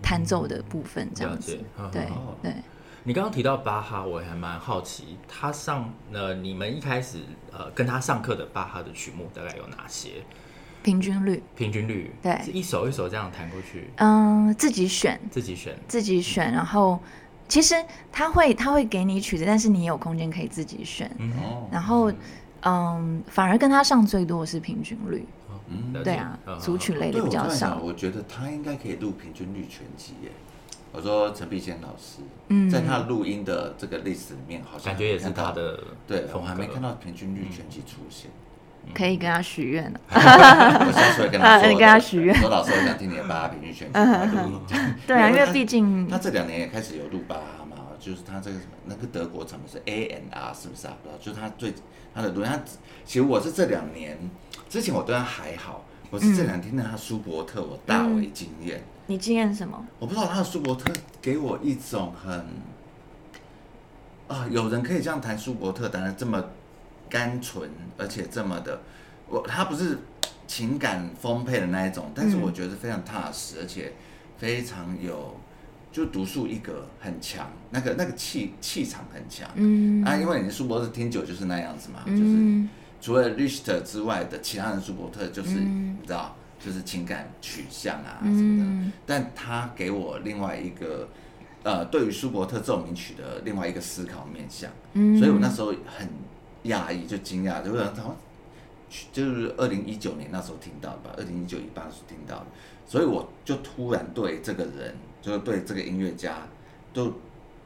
[0.00, 1.58] 弹奏的部分，这样子。
[1.78, 2.08] 嗯、对
[2.42, 2.54] 对。
[3.08, 10.22] 你刚刚提到巴哈，我还蛮好奇，他上呃，你们一开始呃跟他上课的巴哈的曲目大概有哪些？
[10.82, 13.88] 平均率，平均率，对，是一首一首这样弹过去。
[13.96, 16.52] 嗯，自己选，自己选，自己选。
[16.52, 17.00] 然后
[17.48, 21.10] 其实他会他会给你曲子，但是你有空间可以自己选。
[21.18, 21.32] 嗯，
[21.72, 22.12] 然后
[22.60, 25.26] 嗯，反而跟他上最多的是平均率。
[25.70, 27.80] 嗯，对啊，组曲类的比较少。
[27.82, 30.30] 我觉得他应该可以录平均率全集耶。
[30.98, 35.78] 我说陈碧仙老师，嗯，在他录音的这个历史里面，好像感觉也是他的。
[36.08, 38.28] 对，我还没看到平均率全集出现。
[38.92, 40.00] 可以跟他许愿了。
[40.10, 41.68] 我下次会跟他说。
[41.68, 42.34] 你跟他许愿。
[42.34, 44.60] 说老师，我想听你的巴哈平均全集录。
[45.06, 50.96] 对啊，因为毕竟他这两年也开始有录巴哈嘛，就是他这个什么那个德国厂是 A N R 是不是啊？
[51.00, 51.72] 不知道，就是他最
[52.12, 52.58] 他的录音，他
[53.04, 54.18] 其实我是这两年
[54.68, 58.82] 之前我对他还好，我是这两天听到他舒伯特，我大为惊艳。
[59.08, 59.86] 你经验什么？
[59.98, 60.92] 我不知道他的舒伯特
[61.22, 62.44] 给我一种很
[64.28, 66.44] 啊，有人可以这样谈舒伯特，弹的这么
[67.08, 68.78] 单纯，而且这么的，
[69.26, 69.98] 我他不是
[70.46, 73.94] 情感丰沛的那一种，但是我觉得非常踏实，而且
[74.36, 75.34] 非常有，
[75.90, 79.48] 就独树一格，很强，那个那个气气场很强。
[79.54, 82.68] 嗯啊，因为你舒伯特听久就是那样子嘛，就是
[83.00, 86.36] 除了 Richter 之外的其他人舒伯特，就是你知道。
[86.58, 91.08] 就是情感取向啊什么的，嗯、但他给我另外一个，
[91.62, 96.08] 呃，对于舒伯特奏鸣曲的另外一个思考面向，嗯、所以我那时候很
[96.64, 98.02] 讶异，就惊讶，就他
[99.12, 102.46] 就是二零一九年那时候听到的吧，二零一九一八时候听到的，
[102.86, 106.38] 所以我就突然对这个人，就是对这个音乐家，
[106.92, 107.12] 都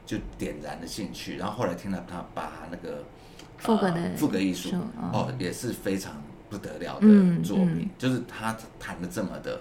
[0.05, 3.03] 就点燃了兴趣，然后后来听了他把那个
[3.57, 4.75] 副歌的副歌艺术
[5.11, 6.21] 哦，也是非常。
[6.53, 7.07] 不得了的
[7.43, 9.59] 作品，嗯嗯、就是他弹的这么的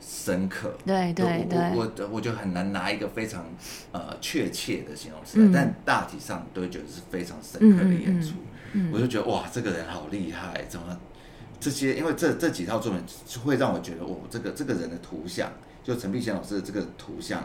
[0.00, 3.44] 深刻，对对对，我我我就很难拿一个非常
[3.90, 8.34] 呃确切的形容词，嗯、但大体上都会觉得是非常深刻的演出。
[8.92, 10.96] 我就觉得哇，这个人好厉害，怎么
[11.58, 11.96] 这些？
[11.96, 13.02] 因为这这几套作品
[13.44, 15.50] 会让我觉得，哦，这个这个人的图像，
[15.82, 17.42] 就陈碧贤老师的这个图像。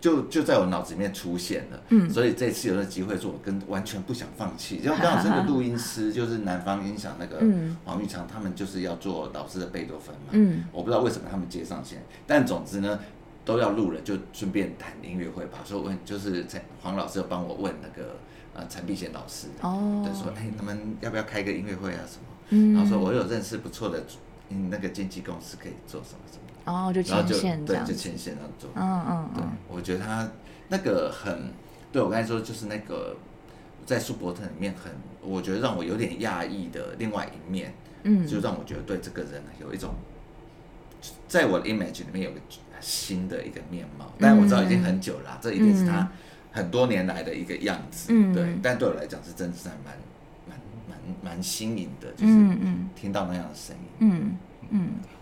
[0.00, 4.76] 就就在我脑子里面出现了，嗯，所以这次有了机会做，我跟完全不想放弃。
[4.84, 7.38] 因为 刚好这个录音师就是南方音响那个
[7.84, 13.00] 黄玉昌，他们就是要做老师的贝多芬嘛，嗯，我不知道为什么他们接上线，但总之呢
[13.44, 15.58] 都要录了，就顺便谈音乐会吧。
[15.64, 18.16] 所以问就是陈黄老师要帮我问那个
[18.54, 22.26] 呃陈碧贤老师，哦，就说哎，他们要不要开个音乐会啊什么？
[22.50, 24.04] 嗯，然后说我有认识不错的
[24.50, 26.42] 嗯那个经纪公司可以做什么什么。
[26.66, 28.70] 哦，就牵线这样，对，就牵线那种。
[28.74, 30.28] 嗯嗯对，我觉得他
[30.68, 31.50] 那个很，
[31.90, 33.16] 对我刚才说就是那个
[33.86, 39.94] 在舒伯特里面很，我觉得让我有点讶异的另外一面，嗯，就让我觉得对这个人有一种，
[41.28, 42.40] 在我的 image 里面有个
[42.80, 44.12] 新的一个面貌。
[44.18, 46.10] 但我知道已经很久了，这一定是他
[46.50, 48.58] 很多年来的一个样子，嗯，对。
[48.62, 49.94] 但对我来讲是真的是还蛮
[50.48, 52.32] 蛮蛮蛮蛮新颖的，就是
[52.96, 53.82] 听到那样的声音。
[54.00, 54.36] 嗯嗯，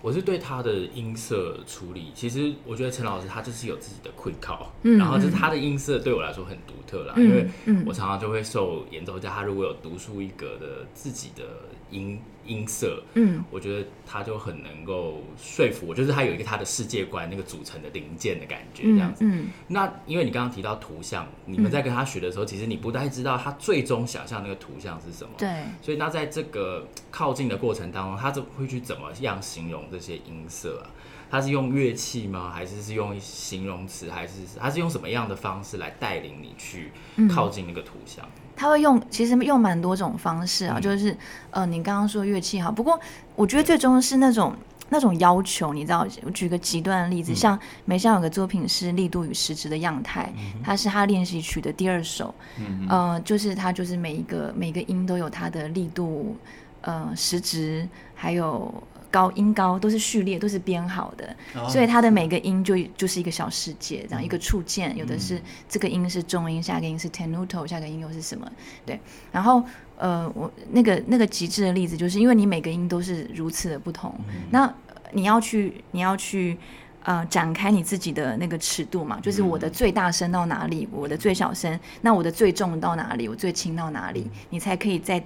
[0.01, 7.49] 我是对他的音色处理，其实我觉得陈老师他就是有自己的困靠，嗯，然后就是他的音色对我来说很独特啦，嗯，因为
[7.87, 11.43] 我常常就会受演奏家他如果有独树一格的自己的
[11.91, 12.21] 音。
[12.47, 19.25] 音色，嗯，我觉得他就很能够说服我，就是他有一个他的世界观，那个组成的零件的感觉，这样子。
[19.25, 25.31] 嗯，嗯，那因为你刚刚提到图像，你们在跟他学的时候，嗯，其实你不太知道他最终想象那个图像是什么。
[25.39, 25.49] 对。
[25.83, 30.91] 所以那在这个靠近的过程当中，他就会去怎么样形容这些音色啊？
[31.31, 32.53] 他是用乐器吗？
[32.55, 34.11] 还是是用形容词？
[34.11, 36.93] 还是他是用什么样的方式来带领你去
[37.29, 38.25] 靠近那个图像？
[38.25, 41.17] 嗯他会用，其实用蛮多种方式啊，嗯、就是
[41.51, 42.99] 呃，你刚刚说乐器哈，不过
[43.35, 44.55] 我觉得最终是那种
[44.89, 56.37] 那种要求，你知道，我举个极端的例子，嗯、像梅香有个作品是《力度与时值的样态》，嗯，它是他练习曲的第二首，嗯，呃，就是他就是每一个每一个音都有它的力度，
[56.83, 58.73] 呃，时值还有。
[59.15, 64.97] 高音高都是序列，都是编好的，哦，所以它的每个音就就是一个小世界，这样一个触键，嗯。
[64.97, 68.51] 有的是这个音是重音，下个音是 tenuto，下个音又是什么？
[68.85, 68.99] 对。
[69.31, 69.63] 然后
[69.97, 74.75] 呃，我那个那个极致的例子，就是因为你每个音都是如此的不同，嗯，那
[75.13, 76.59] 你要去你要去
[77.05, 85.23] 呃展开你自己的那个尺度嘛，就是我的最大声到哪里，我的最小声，那我的最重到哪里，我最轻到哪里，你才可以在。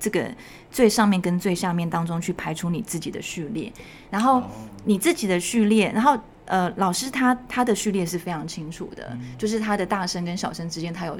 [0.00, 0.30] 这个
[0.70, 3.72] 最上面跟最下面当中去排除你自己的序列，
[4.10, 4.42] 然后
[4.84, 11.18] 你自己的序列，然后呃，老师他他的序列是非常清楚的，嗯、就是他的大声跟小声之间他有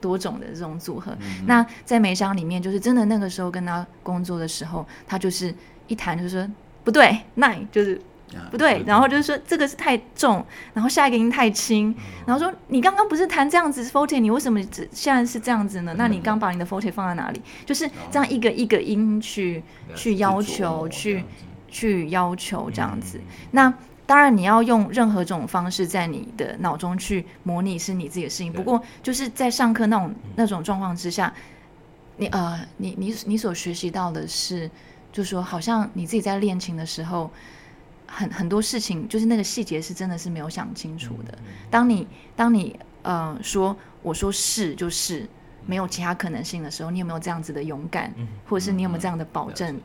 [0.00, 1.16] 多种的这种组合。
[1.20, 5.54] 嗯、那在梅香里面，就是真的那个时候跟他工作的时候，他就是
[5.86, 6.48] 一谈就是说
[6.84, 8.00] 不对，那就是。
[8.50, 11.94] 不对，然后就是说这个是太重，然后下一个音太轻，
[12.26, 15.94] 然后说你刚刚不是弹这样子 forte，你为什么现在是这样子呢？
[15.96, 17.40] 那你刚把你的 forte 放在哪里？
[17.64, 19.62] 就是这样一个一个音去
[19.94, 21.24] 去要求，去
[21.68, 23.20] 去要求这样子。
[23.50, 23.72] 那
[24.06, 28.52] 当然你要用任何种方式在你的脑中去模拟是你自己的事情。
[28.52, 31.32] 不过就是在上课那种那种状况之下，
[32.16, 34.70] 你呃你你你所学习到的是，
[35.12, 37.30] 就是说好像你自己在练琴的时候。
[38.14, 41.38] 很很多事情，就是那个细节是真的是没有想清楚的。
[41.70, 45.26] 当你当你呃说我说是就是
[45.64, 48.12] 没有其他可能性的时候，你有没有这样子的勇敢，
[48.46, 49.80] 或者是你有没有这样的保证、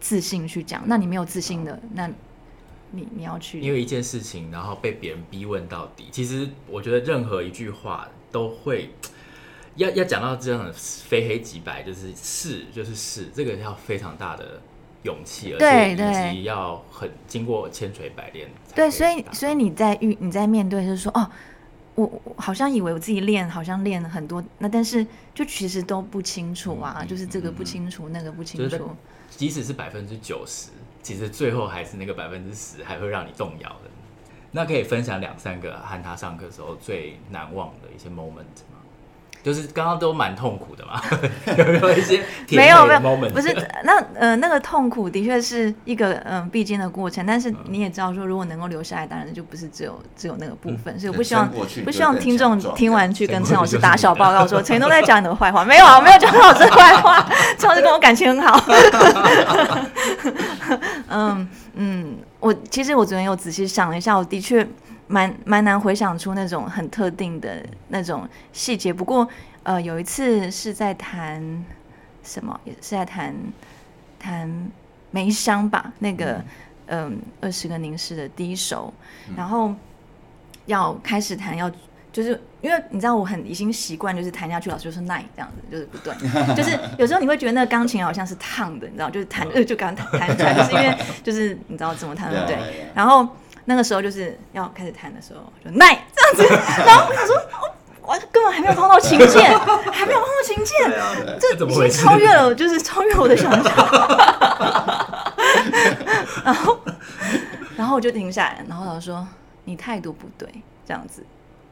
[0.00, 0.82] 自信去讲？
[0.86, 2.08] 那你没有自信的，那
[2.90, 6.06] 你你要去因为一件事情，然后被别人逼问到底。
[6.10, 8.90] 其实我觉得任何一句话都会
[9.74, 14.62] 要要讲到这样的非黑即白，就是是就是是，这个要非常大的。
[15.06, 18.48] 勇气，而且以及要很经过千锤百炼。
[18.74, 21.30] 对，所以所以你在遇你在面对，就是说，哦，
[21.94, 28.68] 我我好像以为我自己练，好像练了很多，那但是就其实都不清楚啊，嗯、就是这个不清楚，嗯、那个不清楚。
[28.68, 28.84] 就是、
[29.30, 30.70] 即使是百分之九十，
[31.02, 33.90] 其实最后还是那个百分之十，还会让你动摇的。
[34.50, 38.75] 那可以分享两三个和他上课时候最难忘的一些 moment 吗？
[39.46, 41.00] 就是刚刚都蛮痛苦的嘛，
[41.56, 43.00] 有没有一些没有没有，
[43.32, 43.54] 不是
[43.84, 51.48] 那呃那个痛苦的确是一个嗯必经的过程，但是你也知道说，如果能够留下来，当然就不是只有只有那个部分，所以我不希望
[51.84, 57.24] 不希望听众听完去跟陈老师打小 报告说陈都在讲你的坏话，没有啊，没有讲陈老师坏话，
[57.56, 58.60] 陈老师跟我感情很好。
[61.08, 64.66] 嗯嗯，我其实我昨天有仔细想了一下，我的确。
[65.06, 69.28] 蛮蛮难回想出那种很特定的那种细节，不过
[69.62, 71.64] 呃有一次是在弹
[72.22, 73.34] 什么，也是在谈
[74.18, 74.70] 谈
[75.10, 76.44] 梅香吧，那个
[76.86, 77.18] 嗯。
[77.40, 78.92] 二十个凝视的第一首，
[79.36, 79.72] 然后
[80.64, 81.70] 要开始弹，要
[82.12, 86.14] 就是因为你知道我很已经习惯，就是弹下去老师就是耐这样子，就是不对，
[86.56, 93.28] 就是有时候你会觉得那个钢琴好像是烫的，你知道，就是弹呃就刚弹弹出来，就是因为就是你知道怎么弹 对不对，然后。
[93.68, 96.54] 那个时候就是要开始弹的时候，就耐这样子，
[96.86, 97.36] 然后我想说，
[98.00, 99.58] 我根本还没有碰到琴键，
[99.92, 103.72] 还没有碰到琴键，这已经超越了，就是超越我的想象。
[106.44, 106.78] 然后，
[107.76, 109.26] 然后我就停下来，然后老师说
[109.64, 110.48] ：“你态度不对，
[110.86, 111.24] 这样子。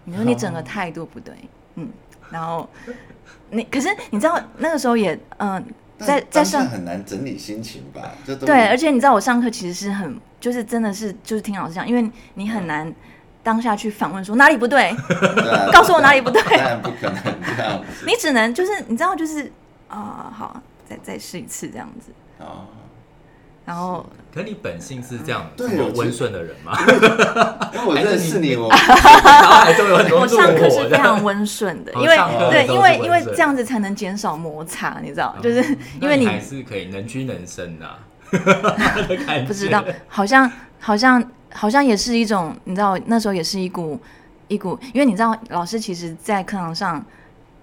[0.05, 1.33] 你说你整个态度不对，
[1.77, 1.89] 嗯。
[2.31, 2.69] 然后
[3.51, 5.65] 你可是你知道那个时候也嗯。”
[5.97, 8.15] 在在上很难整理心情吧？
[8.45, 12.95] 对，而且你知道我上课其实是很，就是真的是就是听老师讲，因为你很难
[13.43, 14.95] 当下去反问说哪里不对，
[15.73, 17.25] 告诉我哪里不对，当然不可能
[17.57, 19.45] 这样子， 你只能就是你知道就是
[19.89, 22.13] 啊、呃，好，再再试一次这样子。
[22.41, 22.67] 哦，
[23.65, 26.77] 然后，可你本性是这样，这么温顺的人吗？
[27.73, 32.15] 因为我认识你，我我上课是非常温顺的，因为
[32.51, 35.65] 对，因为因为这样子才能减少摩擦，你知道，就是
[36.03, 37.87] 因为你还是可以能屈能伸的。
[39.47, 41.23] 不知道，好像好像
[41.53, 44.01] 好像也是一种，你知道，那时候也是一股
[44.49, 47.05] 一股，因为你知道，老师其实，在课堂上。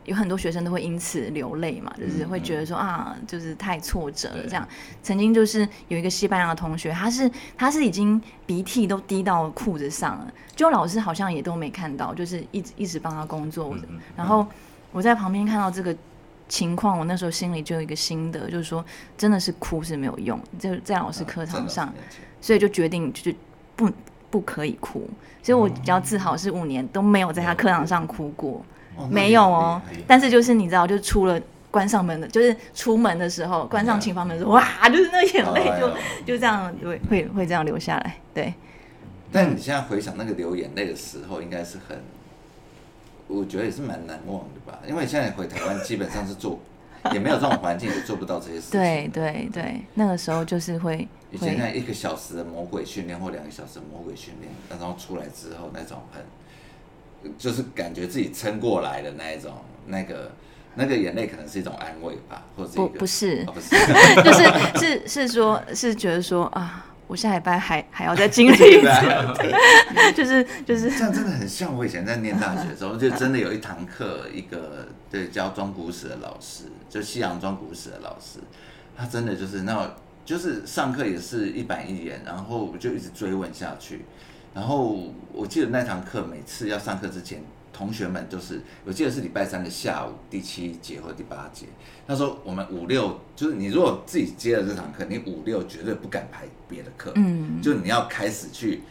[0.06, 4.68] 有很多学生都会因此流泪嘛，就是会觉得说啊，就是太挫折了这样。
[5.04, 13.84] 曾经就是有一个西班牙的同学，他是他是已经鼻涕都滴到裤子上了，就老师好像也都没看到，就是一直一直帮他工作的。
[14.18, 14.46] 然后
[14.92, 15.96] 我在旁边看到这个
[16.52, 18.84] 情况，我那时候心里就有一个心得，就是说
[19.18, 21.94] 真的是哭是没有用，就在老师课堂上，
[22.42, 23.32] 所以就决定就
[23.78, 23.90] 不
[24.30, 25.10] 不可以哭。
[25.42, 28.62] 所以我比较自豪是五年都没有在他课堂上哭过。
[29.10, 31.40] 没有哦，但是就是你知道，就出了
[31.72, 35.90] 关上门的，就是出门的时候关上琴房门的时候，哇，就是那眼泪就
[36.26, 38.18] 就这样会会会这样流下来。
[38.34, 38.54] 对。
[39.32, 41.98] 但你现在回想那个流眼泪的时候，应该是很，
[43.32, 44.80] 我觉得也是蛮难忘的吧？
[44.88, 46.60] 因为现在回台湾基本上是做，
[47.14, 48.72] 也没有这种环境，也做不到这些事情。
[48.80, 51.08] 对对对，那个时候就是会。
[51.32, 56.22] 以前那一个小时的魔鬼训练或两个小时的魔鬼训练，然后出来之后那种很。
[57.38, 59.52] 就是感觉自己撑过来的那一种，
[59.86, 60.32] 那个
[60.74, 63.70] 那个眼泪可能是一种安慰吧，或者不不是，哦、不是
[64.24, 78.40] 就是 是是说，是觉得说啊，我下礼拜还还要再经历一次，就是就是这样，真的很像我以前在念大学的时候，就真的有一堂课，一个对教装古史的老师，就西洋装古史的老师，
[78.96, 79.94] 他真的就是那，
[80.24, 84.06] 就是上课也是一板一眼，然后我就一直追问下去。
[84.54, 84.98] 然后
[85.34, 87.44] 我记得那堂课每次要上课之前，
[87.82, 91.66] 同学们就是我记得是礼拜三的下午第七节或第八节。
[92.08, 98.84] 他说我们五六就是你如果自己接了这堂课，你五六绝对不敢排别的课，嗯，就你要开始去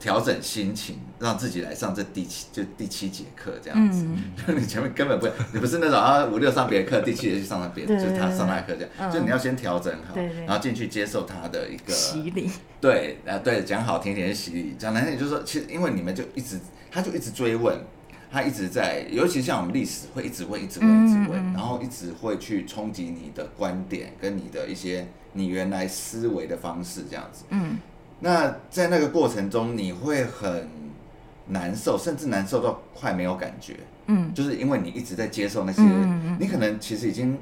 [0.00, 4.04] 调整心情，让自己来上这第七就第七节课这样子。
[4.44, 12.50] 就你前面根本不，你不是那种啊五六上别的课，第七节去上他别的，就是他上那课这样，就你要先调整好，然后进去接受他的一个洗礼。
[12.80, 16.58] 对，啊，对，讲好听点是洗礼，讲难听点就是说，其实因为你们就一直，
[16.90, 17.74] 他就一直追问，
[18.34, 27.44] 他一直在，尤其像我们历史会一直问，一直问，一直问，然后一直会去冲击你的观点跟你的一些你原来思维的方式这样子。
[27.50, 27.78] 嗯，
[28.18, 30.68] 那在那个过程中，你会很
[31.46, 33.76] 难受，甚至难受到快没有感觉。
[34.06, 35.80] 嗯，就是因为你一直在接受那些，
[36.40, 37.38] 你可能其实已经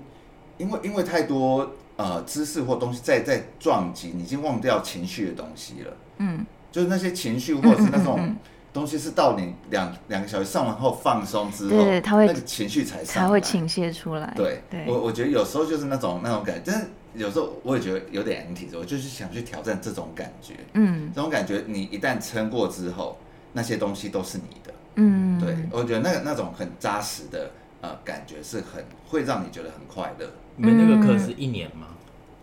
[0.59, 1.72] 因为因为太多。
[1.95, 5.97] 呃，知识或东西在在撞击，你已经忘掉情绪的东西了。
[6.16, 8.34] 嗯，就是那些情绪或者是那种
[8.73, 14.33] 东西，是到你两两个小时上完后放松之后，对，他会那个情绪才才会倾泻出来。
[14.35, 20.55] 对，对我我觉得有时候就是那种那种感觉，但是有时候我也觉得有点 anti，我就是想去挑战这种感觉。
[20.73, 23.18] 嗯，这种感觉你一旦撑过之后，
[23.53, 24.75] 那些东西都是你的。
[24.95, 27.51] 嗯，对，我觉得那个那种很扎实的
[27.83, 30.27] 呃感觉是很会让你觉得很快乐。
[30.57, 31.89] 你们那个课是一年吗？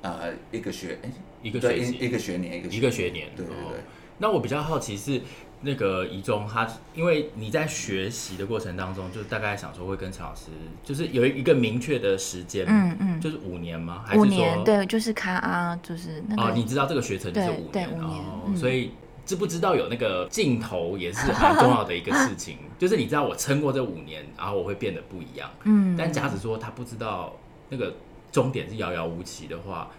[0.02, 1.12] 啊、呃，一个学，哎，
[1.42, 3.28] 一个学一一个学年，一个一个学年。
[3.36, 3.56] 对对对。
[3.56, 3.74] 哦、
[4.20, 5.22] 那我比较好奇是
[5.62, 10.52] 那个宜中，他因为你在学习的过程当中，就大概想说会跟陈老师，
[10.84, 14.04] 就是有一个明确的时间，嗯嗯，就是五年吗？
[14.06, 14.64] 还是说五年？
[14.64, 16.44] 对，就是卡啊，就是那个。
[16.44, 18.08] 哦，你知道这个学程就是五年，五年。
[18.08, 18.92] 哦，所以
[19.26, 25.50] 知不知道有那个尽头也是很重要的一个事情， 就是你知道我撑过这五年，然后我会变得不一样。
[25.64, 25.96] 嗯。
[25.98, 27.36] 但假使说他不知道
[27.70, 27.94] 那个。
[28.32, 29.90] 终点是遥遥无期的话，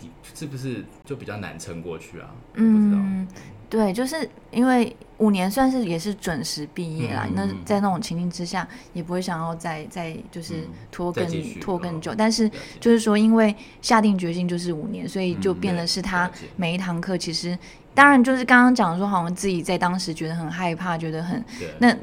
[0.00, 2.30] 你是不是就比较难撑过去啊？
[2.54, 3.28] 嗯，
[3.68, 7.26] 对，就是因为五年算是也是准时毕业啦。
[7.28, 12.14] 嗯、那在那种情境之下，也不会想要再再就是拖更、嗯、拖更久。
[12.14, 12.50] 但是
[12.80, 17.58] 就是说，因为下定决心就是五年，所以就变得是他每一堂课其实，
[17.94, 21.44] 当然就是刚刚讲说，好像自己在当时觉得很害怕，觉得很
[21.78, 21.96] 那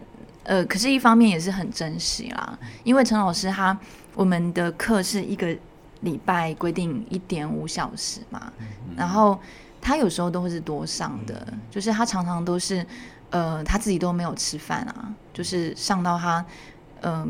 [0.44, 3.78] 呃，可是一方面也是很珍惜啦，因为陈老师他。
[4.16, 5.58] 我们的课是一个
[6.02, 8.54] 礼拜规定一点五小时嘛，
[8.96, 9.40] 然后
[9.84, 12.86] 他有时候都会是多上的，就是他常常都是，
[13.30, 16.44] 呃，他自己都没有吃饭啊，就是上到他，
[17.02, 17.28] 嗯、呃，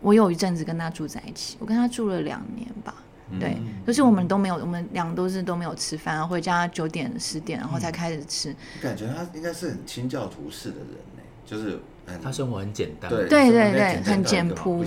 [0.00, 2.94] 我有一阵子跟他住在一起，我跟他住了两年吧，
[3.38, 8.56] 对，就是我们都没有，我们俩都是都没有吃饭，啊回家九点十点然后才开始吃。
[8.80, 11.78] 感觉他应该是很清教徒式的人呢，就是。
[12.22, 14.84] 他生活很简单，对对对，很简朴。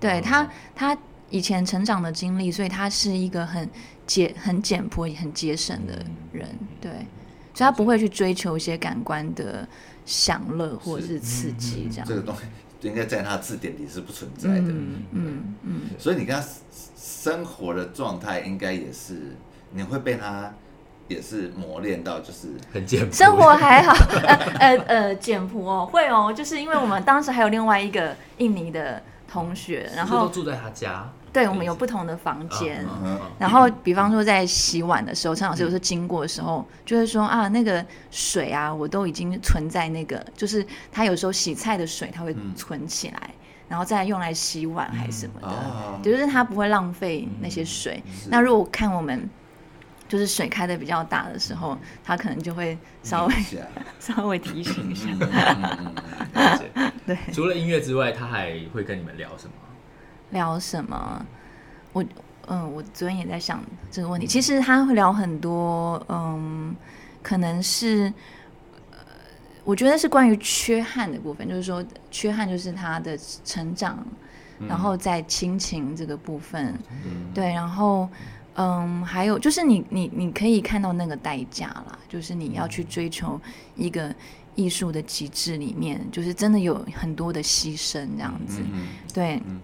[0.00, 0.96] 对他，他
[1.30, 3.68] 以前成长的经历，所以他是一个很
[4.06, 6.48] 节、很简朴、很节省的人。
[6.80, 6.90] 对，
[7.54, 9.66] 所以他不会去追求一些感官的
[10.04, 12.06] 享乐或者是刺激，这样。
[12.06, 12.42] 这个东西
[12.88, 14.60] 应该在他字典里是不存在的。
[14.60, 15.80] 嗯嗯嗯。
[15.98, 16.44] 所以你跟他
[16.96, 19.36] 生活的状态，应该也是
[19.72, 20.52] 你会被他
[21.06, 23.12] 也是磨练到，就是很简朴。
[23.12, 23.92] 生活还好，
[24.26, 31.12] 呃呃呃，简朴哦，会哦，就是因为我们当时还有另外一个印尼的同学，然后住在他家。
[31.32, 32.84] 对，我们有不同的房间，
[33.38, 43.30] 然后比方说在洗碗的时候，陈老师有时候经过的时候，就会说啊，那个水啊，我都已经存在那个，就是他有时候洗菜的水，他会存起来，
[43.68, 48.02] 然后再用来洗碗还是什么的，就是他不会浪费那些水。
[48.28, 49.28] 那如果看我们
[50.08, 53.34] 就是水开的比较大的时候，他可能就会稍微
[54.00, 55.06] 稍微提醒一下。
[57.06, 59.52] 对，除了音乐之外，他还会跟你们聊什么？
[60.30, 61.24] 聊什么？
[61.92, 62.04] 我
[62.46, 63.62] 嗯，我昨天也在想
[63.92, 64.26] 这个问题。
[64.26, 66.74] 其实他会聊很多，嗯，
[67.22, 68.12] 可能是，
[68.90, 68.98] 呃，
[69.62, 74.04] 我觉得是关于缺憾的部分，就是说缺憾就是他的成长，
[74.58, 76.74] 嗯、然后在亲情这个部分，
[77.04, 78.08] 嗯、对，然后
[78.54, 83.40] 嗯，还有就是你你你可以看到那个代价啦，就是你要去追求
[83.76, 84.12] 一个
[84.56, 89.40] 艺术的极致里面，就是真的有很多的牺牲这样子，嗯、对。
[89.46, 89.60] 嗯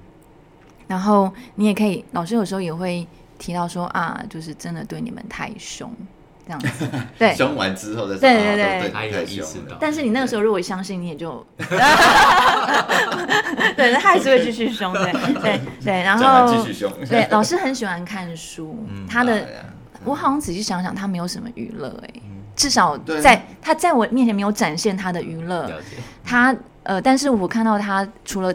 [0.86, 3.06] 然后你也可以，老师有时候也会
[3.38, 5.90] 提到说啊，就是真的对你们太凶，
[6.46, 6.88] 这样子。
[7.18, 9.76] 对，凶完之后的对对对，他有意识到。
[9.80, 11.44] 但是你那个时候如果相信，你也就，
[13.76, 15.12] 对，他还是会继续凶，对
[15.42, 16.02] 对对。
[16.02, 16.92] 然后继续凶。
[17.08, 18.78] 对，老师很喜欢看书，
[19.08, 19.44] 他的
[20.04, 22.10] 我好像仔细想想，他没有什么娱乐，哎，
[22.54, 25.68] 至少在他在我面前没有展现他的娱乐。
[26.24, 28.54] 他呃，但是我看到他除了。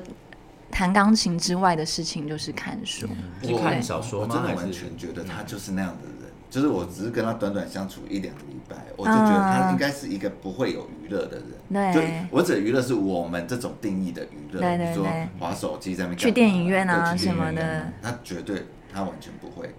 [0.71, 3.07] 弹钢琴之外的事情就是看书，
[3.43, 6.31] 我看小说，我真的完全觉得他就是那样的人。
[6.49, 11.93] 就是我只是跟他短短相处一两个礼拜，我就觉得他应该是一个不会有娱乐的人。
[11.93, 15.07] 对，就我指的娱乐是我们这种定义的娱乐，比如说
[15.39, 19.73] 划手机在那边去电影院啊什么的，他绝对他完全不会。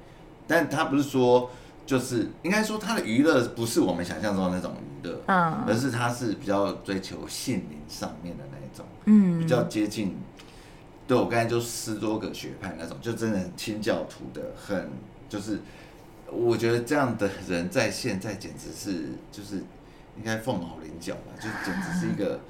[0.46, 1.50] 但他不是说
[1.84, 10.16] 就是应该说他的娱乐不是我们想象中的那种娱乐，嗯，而是他是比较追求心灵上面的那种，嗯，比较接近。
[11.12, 14.88] 对，我刚才就十多个学派那种，就真的清教徒的，很
[15.28, 15.60] 就是，
[16.30, 19.56] 我觉得这样的人在现在简直是就是
[20.16, 22.40] 应该凤毛麟角吧，就简直是一个，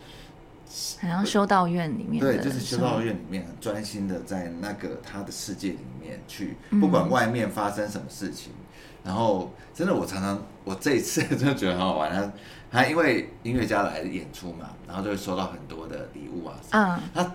[1.02, 12.32] 好像修道院里面，对，就是修道院里面很专心的在那个他的世界里面去，不管外面发生什么事情，嗯、然后真的我常常我这一次真的觉得很好玩，他
[12.70, 17.34] 他因为音乐家来演出嘛，然后就会收到很多的礼物啊，嗯，他。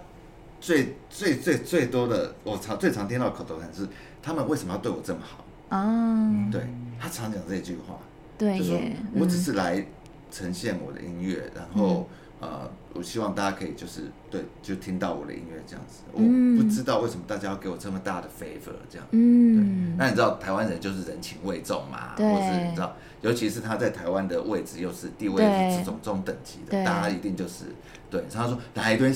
[0.60, 3.88] 最最最最多的，我常最常听到口头禅是，
[4.22, 5.45] 他们为什么要对我这么好？
[5.70, 6.62] 嗯，对，
[6.99, 7.99] 他常讲这句话，
[8.38, 8.80] 对，就说
[9.16, 9.86] 我只是来
[10.32, 16.03] 呈现我的音乐，然后呃，我希望大家可以就是对，就听到我的音乐这样子。
[16.12, 16.20] 我
[16.58, 27.66] 不知道为什么大家要给我这么大的 favor 这样，嗯，那你知道台湾人就是人情味重嘛，或是你知道，尤其是他在台湾的位置又是地位是这种中等级的，大家一定就是
[28.10, 29.14] 对，他说来一堆。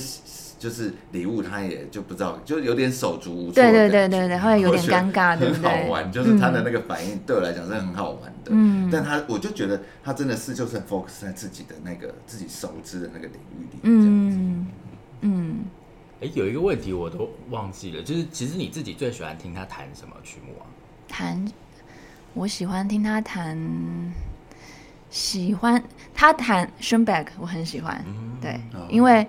[0.62, 3.54] 就是礼物，他也就不知道，就有点手足无措。
[3.54, 5.68] 对对对对对，会有点尴尬， 对不对？
[5.68, 8.52] 很好玩，就是他的那个反应对我来讲是很好玩的。
[8.52, 13.78] 嗯，但他我就觉得他真的是就是很 focus 在自己的那个自己熟知的那个领域里。
[13.82, 14.66] 嗯
[15.22, 15.64] 嗯。
[16.20, 20.64] 哎，有一个问题我都忘记了，就是其实你自己最喜欢听他弹什么曲目啊？
[21.08, 21.44] 弹，
[22.34, 23.58] 我喜欢听他弹，
[25.10, 25.82] 喜欢
[26.14, 28.04] 他弹 Schoenberg，我很喜欢。
[28.40, 29.26] 对，因为。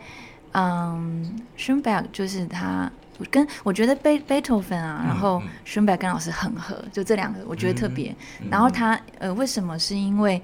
[0.54, 2.92] 嗯，Schoenberg 就是他
[3.30, 8.16] 跟我觉得贝贝多芬啊，然后 Schoenberg 跟老师很合，就这两个我觉得特别。
[8.50, 9.78] 然后他呃，为什么？
[9.78, 10.42] 是因为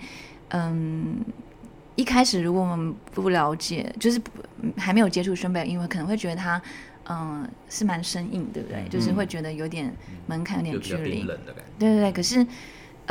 [0.49, 1.17] 嗯，
[1.95, 4.21] 一开始如果我们不了解，就是
[4.77, 5.35] 还没有接触
[5.79, 6.61] 为可能会觉得他
[7.07, 8.83] 嗯是蛮生硬，对不对？
[8.89, 9.93] 就是会觉得有点
[10.27, 11.23] 门槛，有点距离。
[11.23, 11.37] 对
[11.77, 12.45] 对对，可是。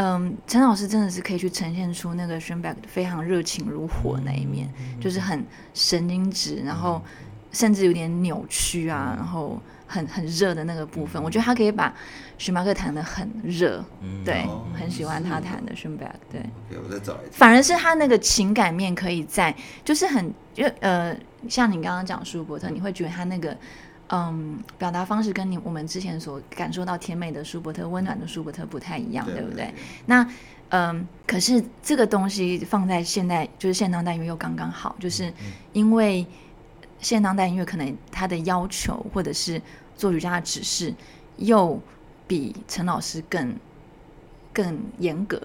[0.00, 5.44] 嗯，陈老师真的是可以去呈现出那个 Schoenberg 非常热情如火的那一面，嗯、就是很
[5.74, 7.02] 神经质，然后
[7.50, 11.20] 甚至有点扭曲啊，然后很很热的那个部分。
[11.20, 11.92] 嗯、我觉得他可以把
[12.38, 16.40] 徐马克弹得很热，嗯、对，哦、很喜欢他弹的 Schoenberg，对。
[16.80, 19.52] 我再找一反而是他那个情感面可以在，
[19.84, 21.12] 就是很就呃，
[21.48, 23.56] 像你刚刚讲舒伯特，你会觉得他那个。
[24.10, 29.74] 嗯，表达方式跟你我们之前所感受到甜美的舒伯特、温暖的舒伯特不太一样，对，对不对？
[30.06, 30.26] 那
[30.70, 35.30] 嗯，可是这个东西放在现代，就是现当代音乐又刚刚好，就是
[35.74, 36.26] 因为
[36.98, 39.60] 现当代音乐可能它的要求或者是
[39.94, 40.94] 作曲家的指示
[41.36, 41.78] 又
[42.26, 43.54] 比陈老师更
[44.54, 45.38] 更严格，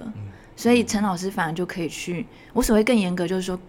[0.56, 3.60] 所以陈老师反而就可以去，我所谓更严格就是说。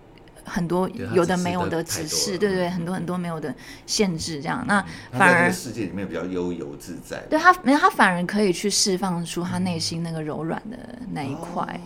[0.45, 3.55] 很多有的没有的指示，对对，很多很多没有的
[3.87, 7.23] 限制，这样那反而世界里面比较悠游自在。
[7.31, 10.77] 对他，没有他反而可以去释放出他内心那个柔软的
[11.13, 11.81] 那一块，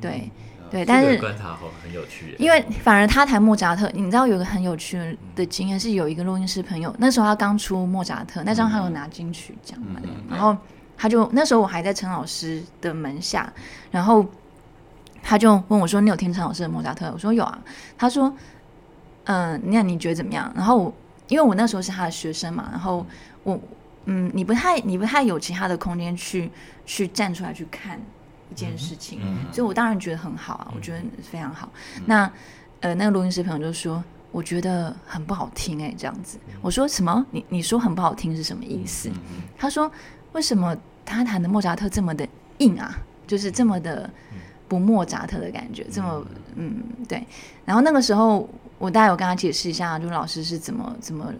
[0.00, 0.30] 对
[0.70, 0.84] 对。
[0.84, 10.56] 但是观察好很有趣，因为反而他弹莫扎特，你知道有个很有趣的经验是有一个录音师朋友，那时候他刚出莫扎特，那张他有拿金曲奖嘛，然后
[10.96, 13.52] 他就那时候我还在陈老师的门下，
[13.90, 14.24] 然后。
[15.28, 17.58] 他就问我说：“你有听陈老师的莫扎特？”我说：“有啊。”
[17.98, 18.32] 他说
[19.24, 20.94] ：“嗯，那你觉得怎么样？”然后我
[21.26, 23.04] 因为我那时候是他的学生嘛，然后
[23.42, 23.58] 我
[24.04, 26.48] 嗯，你不太你不太有其他的空间去
[26.84, 28.00] 去站出来去看
[28.52, 31.68] 一件事情，嗯嗯、所以我当然觉得很好啊，我觉得非常好。
[31.96, 32.30] 嗯、那
[32.78, 37.26] 呃，那个录音师朋友就说：“我觉得很不好听哎、欸，这样子。”我说：“什么？
[37.32, 39.10] 你你说很不好听是什么意思？”
[39.58, 39.90] 他说
[40.34, 42.24] ：“为什么他弹的莫扎特这么的
[42.58, 42.96] 硬啊？
[43.26, 44.08] 就是这么的。”
[44.68, 47.24] 不莫扎特的感觉，这么嗯对，
[47.64, 48.48] 然后那个时候
[48.78, 51.32] 我大概有跟他解释一下，就是老师是怎么怎么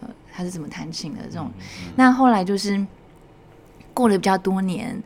[0.00, 1.50] 呃他是怎么弹琴的这种。
[1.96, 2.86] 那后来就是
[3.92, 5.02] 过了比较多年，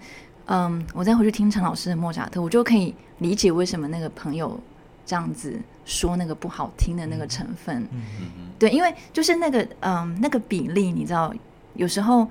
[0.46, 4.60] 嗯，我再回去听陈老师的莫扎特，我就可以理解为什么那个朋友
[5.06, 7.82] 这样子说那个不好听的那个成分。
[7.90, 11.32] 嗯嗯嗯、对，因为就是那个嗯那个比例，你知道，
[11.74, 12.28] 有时候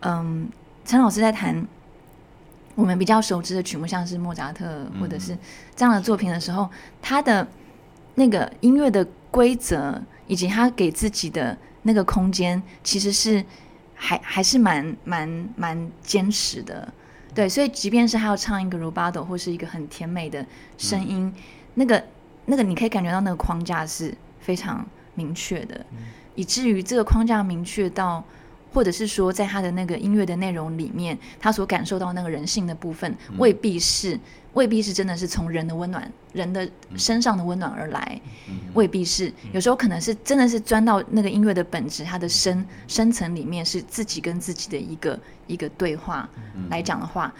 [0.00, 0.48] 嗯
[0.84, 1.64] 陈老师在弹。
[2.74, 5.36] 我们比较熟知的曲目，像是莫扎特或者是
[5.76, 6.68] 这样的作品的时候，
[7.02, 7.46] 他的
[8.14, 13.44] 那个音乐的规则以及他给自己的那个空间，其实是
[13.94, 16.90] 还还是蛮蛮蛮坚持的。
[17.34, 20.44] 对，所以即便是他要唱一个 rubato 或是一个很甜美的
[20.78, 21.32] 声音，
[21.74, 22.02] 那个
[22.46, 25.84] 那个你可以感觉到那个框架是非常明确的，
[26.34, 28.24] 以至于这个框架明确到。
[28.72, 34.18] 或者是说，在他的那个音乐的内容里面，他所感受到那个人性的部分，未必是，
[34.54, 38.20] 未必是真的是从人的温暖、人的身上的温暖而来，
[38.74, 46.28] 未必是，有时候可能是真的是钻到那个音乐的本质，它的深深层里面是自己跟自己的一个一个对话
[46.70, 47.32] 来讲的话，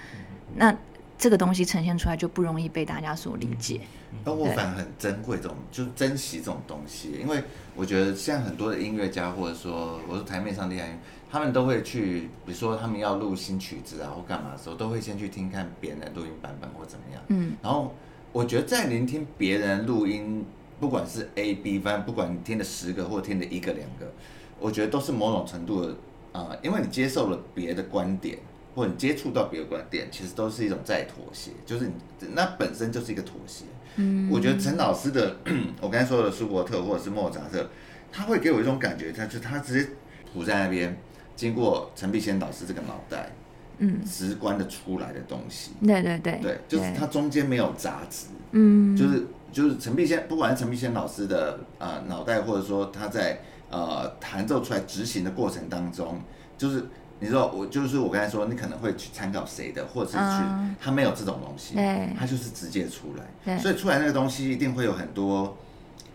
[0.54, 0.74] 那
[1.18, 3.80] 这个东西呈现出来就不容易被大家所理解。
[4.24, 7.42] 那我反而很珍贵这种，就是珍惜这种东西，因为
[7.74, 10.98] 我觉得现在很多的音乐家，或者说我说台面上厉害。
[11.32, 17.22] 他们都会去，比如说他们要录新曲子啊，或干嘛的时候，都会先去听看别人的录音版本或怎么样。
[17.28, 17.94] 嗯，然后
[18.32, 20.44] 我觉得在聆听别人录音，
[20.78, 24.12] 不管是 A、B，反正不管你听了十个或听了一个两个，
[24.60, 25.88] 我觉得都是某种程度的
[26.32, 28.38] 啊、呃，因为你接受了别的观点，
[28.74, 31.94] 或者你接触到别的观点，其实都是一种在妥协，就是你
[32.34, 33.64] 那本身就是一个妥协。
[33.96, 35.34] 嗯，我觉得陈老师的，
[35.80, 37.66] 我刚才说的舒伯特或者是莫扎特，
[38.12, 39.90] 他会给我一种感觉，他就他直接
[40.30, 40.94] 谱在那边。
[41.34, 43.30] 经过陈碧仙老师这个脑袋，
[43.78, 56.20] 嗯，直观的出来的东西，对对对，对，就是它中间没有杂质，嗯，就是就是陈碧仙，不管是陈碧仙老师的呃脑袋，或者说他在呃弹奏出来执行的过程当中，
[56.56, 56.84] 就是
[57.18, 65.56] 你知道我就是我刚才说，你可能会去参考谁的，或者是去他没有这种东西，对，他就是直接出来，所以出来那个东西一定会有很多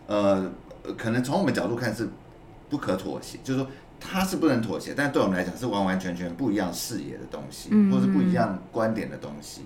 [0.06, 0.50] 呃，
[0.96, 2.08] 可能从我们角度看是
[2.70, 3.68] 不可妥协，就是说。
[4.00, 9.62] 他是不能妥协，但对我们来讲是完完全全不一样视野的东西，嗯、或是不一样观点的东西。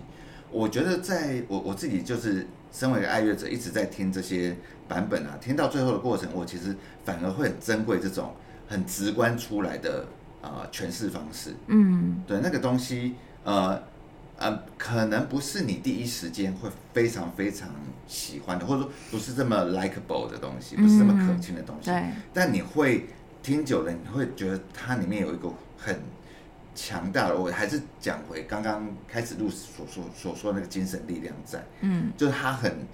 [0.51, 4.57] 我觉得在我我自己就是身为一个爱乐者，一直在听这些
[4.89, 8.35] 版本啊，听到最后的过程，我其实反而会很珍贵这种
[8.69, 10.07] 很直观出来的
[10.41, 11.55] 啊诠释方式。
[11.69, 13.15] 嗯，对，那个东西，
[13.45, 13.81] 呃
[14.39, 17.69] 呃，可能不是你第一时间会非常非常
[18.07, 23.07] 喜欢的，或者说不是这么 likable 的东西，不是这么可亲的东西，嗯、但你会。
[23.43, 26.01] 听久了，你会觉得它里面有一个很
[26.75, 27.37] 强大的。
[27.37, 32.87] 我还是讲回刚刚开始录所说所说的那个精神力量在，嗯，就是他很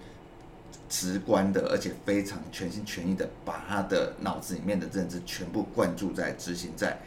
[0.88, 6.98] 直观的，而且非常全心全意的把他的脑子里面的认知全部灌注在执行在，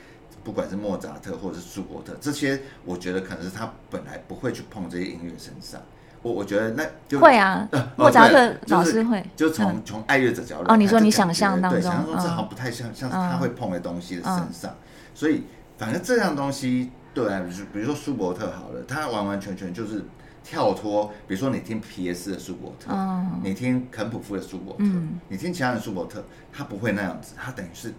[0.44, 5.82] 不管是莫扎特或者是舒伯特这些，我觉得可能是他本来不会去碰这些音乐身上。
[6.22, 7.68] 我我觉得那就会啊，
[7.98, 14.76] 莫扎特老师会，就从从爱乐者角度哦，你说你想象当中，想象中正好不太像，像是他会碰的东西的身上，
[15.16, 15.44] 所以
[15.80, 20.06] 反正这样东西，对啊，比如比如说舒伯特好了，他完完全全就是
[20.44, 22.96] 跳脱，比如说你听皮耶斯的舒伯特，
[23.44, 24.84] 你听肯普夫的舒伯特，
[25.28, 27.92] 你听其他的舒伯特，他不会那样子，他等于是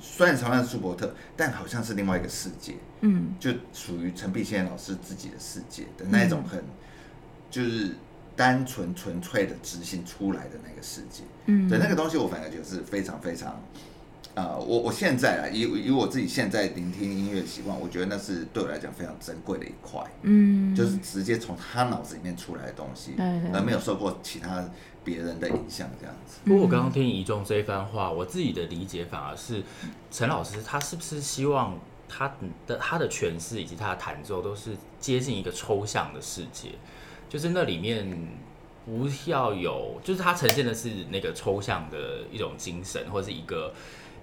[0.00, 6.60] 虽然同样是舒伯特，但好像是另外一个世界，嗯，就属于陈碧仙老师自己的世界的那种很。
[7.54, 7.90] 就是
[8.34, 13.62] 单纯纯粹的执行出来的那个世界，嗯，对那个东西，我反而觉得是非常非常
[14.34, 24.68] 呃，我我现在啊，以以我自己现在聆听音乐习惯，我觉得那是对我来讲非常珍贵的一块，嗯，就是直接从他脑子里面出来的东西，对对，而没有受过其他
[25.04, 26.40] 别人的影响，这样子。
[26.44, 29.62] 不过我刚刚听一中这一番话，我自己的理解反而是，
[30.10, 31.78] 陈老师他是不是希望
[32.08, 32.34] 他
[32.66, 36.70] 的他的诠释以及他的弹奏都是接近一个抽象的世界，
[37.34, 38.08] 就是那里面
[38.86, 43.74] 不要有，就是它呈现的是那个抽象的一种精神，或者是一个。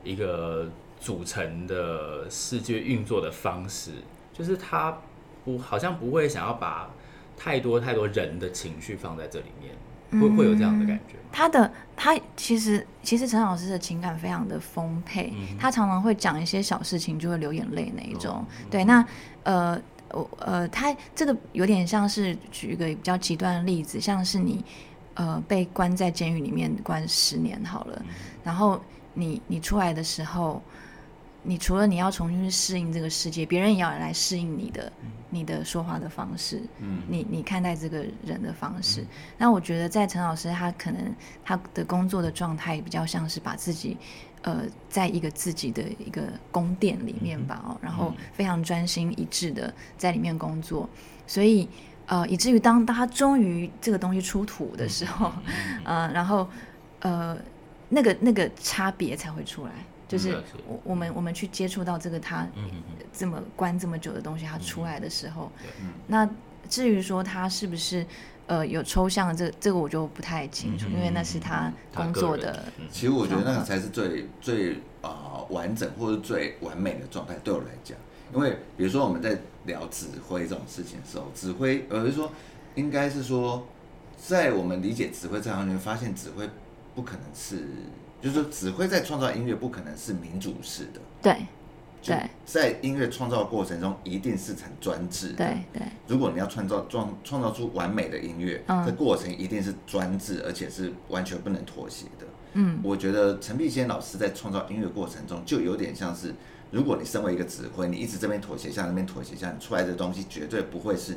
[0.03, 0.67] 一个
[0.99, 3.91] 组成的世界运作的方式，
[4.33, 4.97] 就是他
[5.45, 6.89] 不好像不会想要把
[7.37, 11.17] 太多太多人的情绪放在这里面，会会有这样的感觉。
[11.31, 18.37] 他的他其实其实陈老师的情感非常的丰沛，嗯、他常常会讲一些小事情就会流眼泪那一种。
[18.37, 19.05] 哦、对，那
[19.43, 19.79] 呃
[20.13, 24.63] 我呃他这个有点像是举一个比较极端的例子，像是你
[25.13, 28.05] 呃被关在监狱里面关十年好了，嗯、
[28.43, 28.81] 然后。
[29.13, 30.61] 你你出来的时候，
[31.43, 39.01] 你除了你要重新去适应这个世界，别人也要来适应你的、嗯、你的说话的方式，嗯，你你看待这个人的方式。
[39.01, 39.07] 嗯、
[39.37, 43.97] 那我觉得在陈老师他可能他的工作的状态比较像是把自己，
[44.41, 50.89] 呃，在一个自己的一个宫殿里面吧，哦、嗯，然后非常专心一致的在里面工作，
[51.25, 51.67] 所以
[52.05, 55.31] 呃，以至于当当他终于这个东西出土的时候，
[55.83, 56.49] 嗯， 呃、然后
[57.01, 57.37] 呃。
[57.93, 59.71] 那个那个差别才会出来，
[60.07, 62.47] 就是我我们我们去接触到这个他
[63.11, 65.51] 这么关这么久的东西，他出来的时候，
[66.07, 66.25] 那
[66.69, 68.07] 至于说他是不是
[68.47, 72.63] 呃有抽象的这这个我就不太清楚，因为那是他工作的。
[72.89, 77.97] 其实我觉得那个才是最最啊完整或者最完美的状态，对我来讲，
[78.33, 82.31] 因为比如说我们在聊指挥这种事情的时候，指挥呃就是说
[82.75, 83.65] 应该是说
[84.17, 86.49] 在我们理解指挥这行里面，发现指挥。
[86.93, 87.63] 不可能是，
[88.21, 90.99] 就是说，指挥在创造音乐不可能是民主式的。
[91.21, 91.45] 对，
[92.03, 95.35] 对，在音乐创造过程中，一定是很专制的。
[95.35, 95.81] 对对。
[96.07, 102.25] 如果你要创造创创造出完美的音乐，嗯，这过程一定是专制，而且是完全不能妥协的。
[102.53, 106.33] 嗯，我觉得陈碧仙老师在创造音乐过程中，就有点像是，
[106.71, 111.15] 如果你身为一个指挥，你一直这边妥协一下，那边妥协一下，你出来的东西绝对不会是。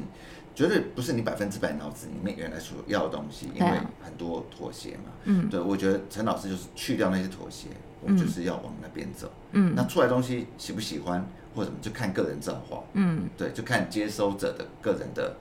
[0.57, 5.11] 绝对不是你百分之百脑子里面原来所要的东西，因为很多妥协嘛。
[5.25, 7.67] 嗯，对，我觉得陈老师就是去掉那些妥协，
[8.07, 9.31] 我就是要往那边走。
[9.53, 11.25] 嗯，那出来东西喜不喜欢
[11.55, 12.83] 或者什么，就看个人造化。
[12.93, 15.37] 嗯，对，就看接收者的个人的，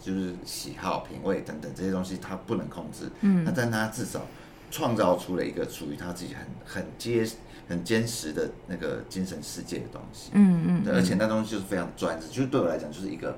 [0.00, 3.10] 就是喜好、品味等等这些东西，他不能控制。
[3.20, 4.22] 嗯，那但他至少
[4.70, 7.26] 创造出了一个属于他自己很很结
[7.68, 10.30] 很坚实的那个精神世界的东西。
[10.34, 13.36] 嗯嗯，对，而且那东西就是非常专制，就是对我来讲就是一个。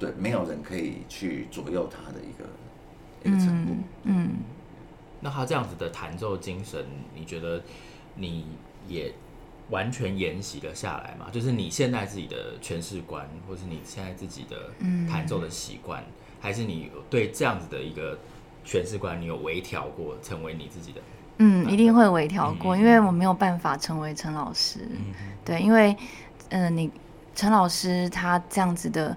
[0.00, 2.48] 对，没有人可以去左右他的一个
[3.24, 3.72] 一个程度。
[4.04, 4.30] 嗯，
[5.20, 7.62] 那他这样子的弹奏精神，你觉得
[8.14, 8.46] 你
[8.86, 9.12] 也
[9.70, 11.26] 完全沿袭了下来吗？
[11.32, 14.70] 就是你现在自己的诠释观，或是你现在自己的
[15.08, 18.18] 弹奏的习惯，嗯、还是你对这样子的一个
[18.64, 21.00] 诠释观，你有微调过，成为你自己的？
[21.38, 24.80] 嗯，一定会微调过，嗯、因为我没有办法成为陈老师。
[24.90, 25.14] 嗯、
[25.44, 25.96] 对，因为
[26.50, 26.90] 嗯、呃，你
[27.34, 29.16] 陈老师他这样子的。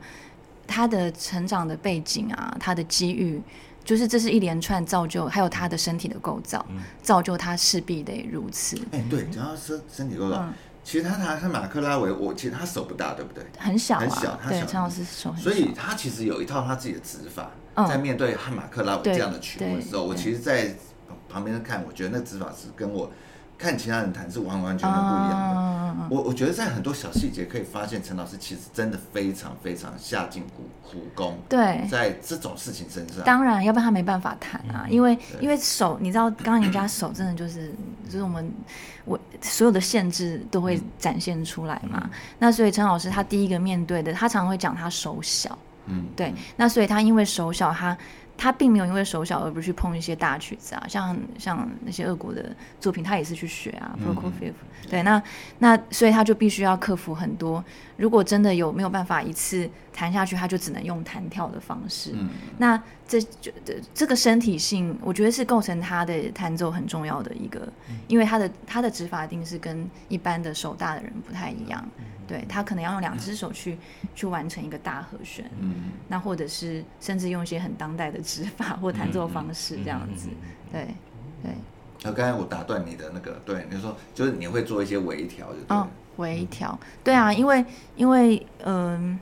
[0.67, 3.41] 他的成长的背景啊，他的机遇，
[3.83, 8.77] 就是这是一连串造就，还有他的身体的构造，嗯、造就他势必得如此。
[8.91, 10.53] 哎、欸，对，然后身身体构造，嗯、
[10.83, 13.43] 其实他他是马克拉维，我其实他手不大，对不对？
[13.57, 20.75] 很小、啊，很小，他小对，陈老师手很小，所以他其实有一套他自己的指法，嗯、在面对汉马克拉维这样的曲目的时候，我其实，在
[21.27, 23.11] 旁边看，我觉得那指法是跟我。
[23.61, 25.61] 看其他人弹是完完全全不一样的。
[25.61, 31.37] Uh, 我我觉得在很多小细节可以发现，陈老师其实真的非常非常下尽苦苦功。
[31.47, 34.85] 对，在这种事情身上，当然，要不然他没办法弹啊。
[34.87, 37.71] 嗯、因为因为手，你知道，刚刚人家手真的就是
[38.09, 38.51] 就是我们
[39.05, 42.01] 我所有的限制都会展现出来嘛。
[42.05, 42.09] 嗯、
[42.39, 45.55] 那所以陈老师他第一个面对的，他常常会讲他手小。
[45.85, 46.33] 嗯，对。
[46.55, 47.95] 那所以他因为手小，他。
[48.37, 53.95] 他并没有因为手小而不去碰一些大曲子啊，像像那些俄国的作品，他也是去学啊。
[54.03, 54.53] Prokofiev，
[54.89, 55.21] 对，那
[55.59, 57.63] 那所以他就必须要克服很多。
[57.97, 62.11] 如果真的有没有办法一次弹下去，他就只能用弹跳的方式。
[62.15, 63.51] 嗯、那这就
[63.93, 71.83] 这个身体性，我觉得是构成他的弹奏很重要的一个，嗯、因为他的他的指法一定是跟一般的手大的人不太一样。
[71.97, 75.49] 嗯、对，他可能要用两只手去、嗯、去完成一个大和弦。
[75.59, 80.29] 嗯，那或者是甚至用一些很当代的指法或弹奏方式这样子。
[80.71, 80.87] 对
[81.43, 81.51] 对。
[82.03, 85.77] 那刚才我打断你的那个，对，你说就是你会做一些微调，就对。
[85.77, 85.87] 哦
[86.17, 87.65] 微调，对啊，因为
[87.95, 89.19] 因为嗯、呃，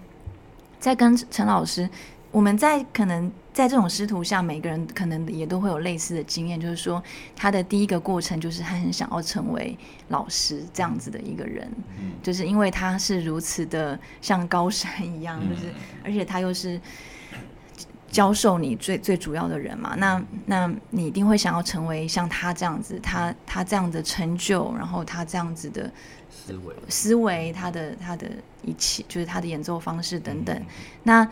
[0.80, 1.90] 在跟陈老师，
[2.32, 7.04] 我们在可能在这种师徒下，每个人可能也都会有类似的经验，就是说
[7.36, 9.78] 他的第一个过程就是他很想要成为
[10.08, 11.70] 老师这样子的一个人，
[12.00, 15.76] 嗯、就是因为他是如此的像高山一样，就是、嗯、
[16.06, 16.80] 而且他又是
[18.10, 25.92] 教授你最最主要的人嘛，那那你一定会想要成为像他这样子，他他这样的成就，然后他这样子的
[26.54, 28.28] 思维思维，他的他的
[28.64, 30.66] 一切就是他的演奏方式等等，嗯、
[31.04, 31.24] 那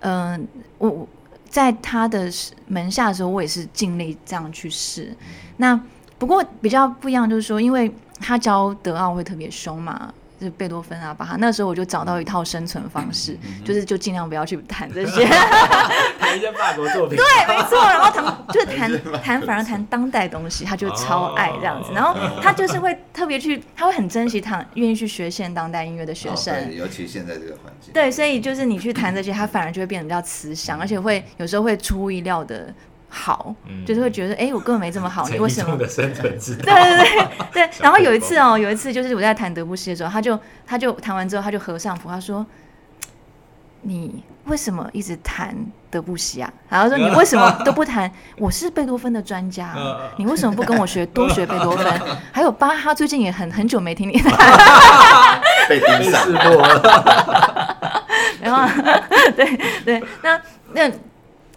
[0.00, 0.48] 嗯、
[0.78, 1.08] 呃、我。
[1.46, 2.28] 在他的
[2.66, 5.16] 门下的时候，我也是尽力这样去试。
[5.58, 5.80] 那
[6.18, 10.12] 不过比较不一样，就是说，因为他教德奥会特别凶嘛。
[10.44, 11.36] 就是贝多芬啊，巴哈。
[11.38, 13.34] 那时候我就找到一套生存方式，
[13.64, 15.24] 就是就尽量不要去谈这些，
[16.20, 17.16] 谈一些法国作品。
[17.16, 17.78] 对，没错。
[17.78, 21.92] 然后谈就是弹弹，反而谈当代东西，他就超爱这样子。
[21.94, 27.90] 然后他就是会特别去，他会很珍惜他，愿意去学现当代音乐的学生，尤其现在这个环境。
[27.94, 32.74] 对，所以就是你去谈这些，他反而就会变得比较慈祥，而且会有时候会出乎意料的。
[33.14, 35.76] 好，嗯、就是会觉得，哎、欸，我根本没这么好， 你为什么？
[35.78, 36.64] 的生存之道。
[36.64, 37.70] 对对对对。
[37.80, 42.44] 然后有一次哦，有一次就是我在弹德布西的时候，他就他就弹完之后，他就合上谱，他说
[43.82, 45.54] ：“你为什么一直弹
[45.90, 48.10] 德布西啊？”然后说：“你为什么都不弹？
[48.38, 49.74] 我是贝多芬的专家，
[50.18, 52.00] 你为什么不跟我学多学贝多芬？
[52.32, 54.32] 还有巴哈，最近也很很久没听你弹。”
[55.68, 57.62] 被盯上了。
[58.40, 58.68] 然后，
[59.36, 60.40] 对对，那
[60.72, 60.90] 那。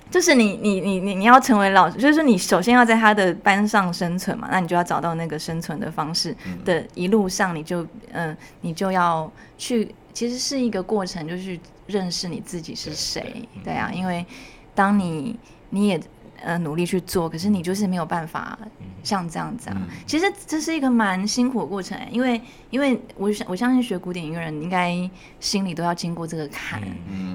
[0.09, 14.25] 就是你你你你你要成为老师，就是说你首先要在他的班上生存嘛，那你就要找到那个生存的方式的一路上，你就嗯、呃，你就要去，其实是一个过程，就是认识你自己是谁，对啊，因为
[14.73, 15.37] 当你
[15.71, 15.99] 你也
[16.41, 18.57] 呃努力去做，可是你就是没有办法
[19.03, 24.97] 像这样子啊，其实这是一个蛮辛苦的过程，因为因为我想我相信学古典音乐人应该
[25.41, 26.81] 心里都要经过这个坎，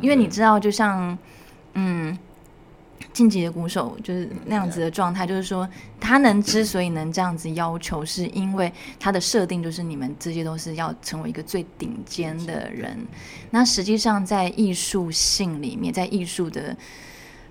[0.01, 1.17] 因为你知道，就像
[1.75, 2.19] 嗯。
[3.13, 5.69] 晋级的鼓手就是那样子的状态，就是说
[6.01, 12.99] 他能之所以能这样子要求，是因为他的设定就是你们这些都是要成为一个最顶尖的人。
[13.51, 16.77] 那实际上在艺术性里面，在艺术的，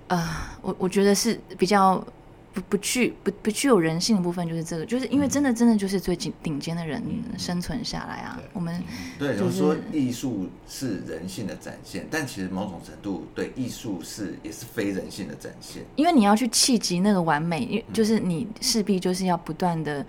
[0.08, 0.28] 呃，
[0.60, 2.04] 我我觉得是比较。
[2.52, 7.02] 不不具不不具有人性的部分就是这个，就是因为真的真的就是最顶顶尖的人
[7.38, 8.38] 生存下来啊。
[8.52, 8.82] 我们
[9.18, 15.82] 对，就是说艺术是人性的展现，但其实某种程度对艺术是也是非人性的展现。
[15.96, 20.04] 因为你要去企及那个完美，就是你势必就是要不断的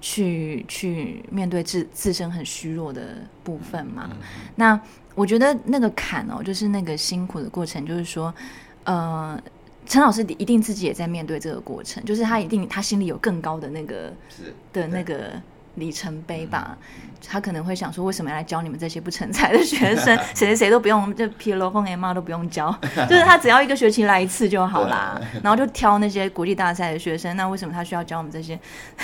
[0.00, 4.10] 去去面对自自身很虚弱的部分嘛。
[4.54, 4.78] 那
[5.14, 8.34] 我觉得那个坎哦，就是那个辛苦的过程，就是说，
[8.84, 9.40] 呃。
[9.86, 15.32] 陈老师一定自己也在面对这个过程，就是他一定他心里有更高的那个是的那个
[15.76, 16.76] 里程碑吧。
[17.28, 20.16] 他可能会想说，为什么要来教你们这些不成才的学生？
[20.32, 22.70] 谁谁谁都不用，就 P L 风 M 都不用教，
[23.08, 25.20] 就是他只要一个学期来一次就好啦。
[25.42, 28.56] 然后就挑那些国际大赛的学生，那为什么他需要教我们这些？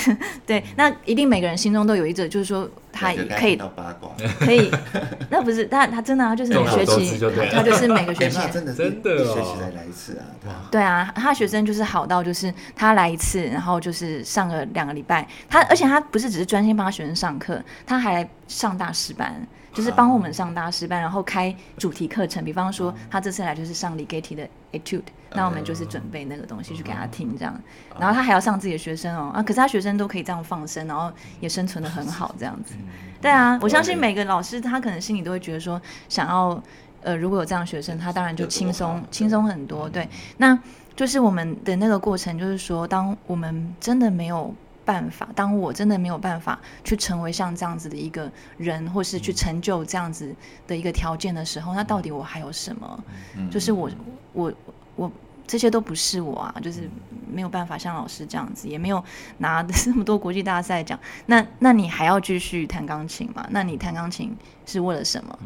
[0.47, 4.71] 对，那一定每个人心中都有一个，就是说他也可以八卦可以，
[5.29, 7.19] 那不是他他真的他就是每学期
[7.51, 10.71] 他就是每个学期真的真的一学期才来一次啊。
[10.71, 18.13] 对啊，他学生就是好到就是他来一次，然后就是上个两个礼拜，他而且他不是只是专心帮他学生上课，他还。
[18.13, 19.35] 来上大师班，
[19.73, 22.45] 就是帮我们上大师班，然后开主题课程。
[22.45, 25.01] 比方说，他这次来就是上李格提的 Etude，
[25.35, 27.61] 那我们就是准备那个东西去给他听，这样。
[27.99, 32.75] 然后他还要上自己的学生哦，啊，可是他学生都可以这样放生，然后也生存的很好，这样子。
[33.21, 36.63] 对啊，我相信每个老师他可能心里都会觉得说，想要
[37.03, 39.89] 呃，如果有这样的学生，他当然就轻松轻松很多。
[39.89, 40.59] 对，那
[40.95, 44.55] 就是我们的那个过程，就是说，当我们真的没有。
[44.85, 50.35] 办法，当我真的没有办法去成为像这样子的一个人，或是去成就这样子
[50.67, 53.05] 的一个条件的时候，那到底我还有什么？
[53.49, 53.89] 就是我，
[54.33, 54.53] 我，
[54.97, 55.13] 我
[55.47, 56.89] 这些都不是我啊，就是
[57.31, 59.03] 没有办法像老师这样子，也没有
[59.39, 60.99] 拿那么多国际大赛奖。
[61.27, 63.47] 那，那你还要继续弹钢琴吗？
[63.51, 64.37] 那你弹钢琴
[64.67, 65.39] 是为了什么？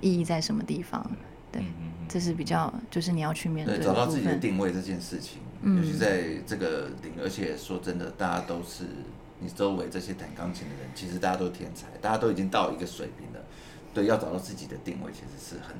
[0.00, 1.08] 意义在什么地方？
[1.52, 1.62] 对，
[2.08, 5.40] 这是比较，就是你要去面对，对，找到自己的定位这件事情。
[5.64, 8.84] 尤其在这个领域，而且说真的，大家都是
[9.38, 13.40] 你周围这些弹钢琴的人，其实大家都天才，大家都已经到一个水平了。
[13.94, 15.76] 对，要找到自己的定位，其实是很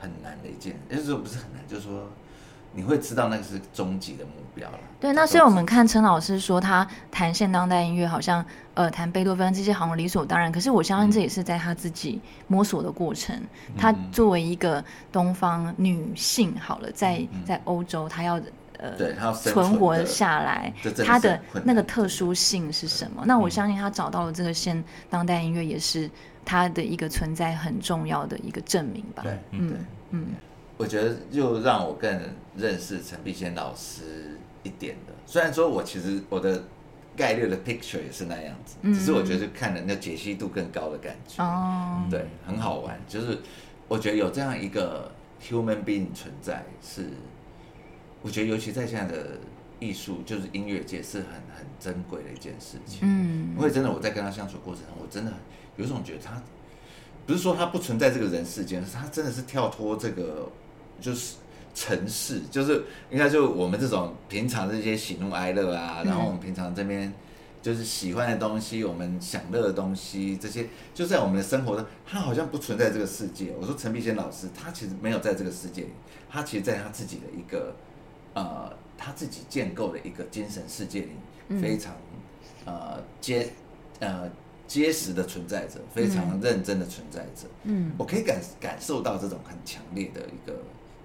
[0.00, 2.10] 很难的一件，也就是说不是很难，就是说
[2.74, 4.78] 你会知道那个是终极的目标了。
[5.00, 8.44] 对，那所以我们看陈老师说他弹现当代音乐，好像
[8.74, 13.34] 呃弹贝多芬这些好像理所当然，可是我相信这也是在他自己摸索的过程。
[13.68, 18.40] 嗯、他作为一个东方女性，好了，在在欧洲，她要。
[18.78, 20.72] 呃，对，他存活下来，
[21.06, 23.22] 他的那个特殊性是什么？
[23.24, 26.10] 那我相信他找到了这个现当代音乐，也是
[26.44, 29.22] 他的一个存在很重要的一个证明吧。
[29.22, 29.76] 对，嗯
[30.10, 30.26] 嗯。
[30.82, 32.20] 我觉得又让我更
[32.56, 35.12] 认识陈碧仙老师一点的。
[35.24, 36.60] 虽然说我其实我的
[37.16, 41.40] 概率的 picture 也是那样子，嗯、只是我觉得看人的解析度更高的感觉。
[41.40, 43.00] 哦，对，很好玩。
[43.06, 43.38] 就是
[43.86, 45.08] 我觉得有这样一个
[45.40, 47.10] human being 存在，是
[48.20, 49.38] 我觉得尤其在现在的
[49.78, 51.26] 艺术，就是音乐界是很
[51.56, 52.98] 很珍贵的一件事情。
[53.02, 55.32] 嗯，因为真的我在跟他相处过程中，我真的
[55.76, 56.42] 有一种觉得他
[57.24, 60.50] 不是说他不存在这个人世间，是他真的是跳脱这个。
[61.00, 61.36] 就是
[61.74, 67.10] 城市，就是应该就我们这种平常这些喜怒哀乐啊，嗯、然后我们平常这边
[67.62, 73.54] 就是喜欢的东西，我们享乐的东西，这些就在我们的生活中，他好像不存在这个世界。
[73.58, 75.88] 我说陈碧贤老师，他其实没有在这个世界里，
[76.28, 77.74] 他其实在他自己的一个
[78.34, 81.94] 呃，他自己建构的一个精神世界里，非常、
[82.66, 83.50] 嗯、呃结
[84.00, 84.30] 呃
[84.66, 87.48] 结实的存在着，非常认真的存在着。
[87.62, 90.54] 嗯，我可以感感受到这种很强烈的一个。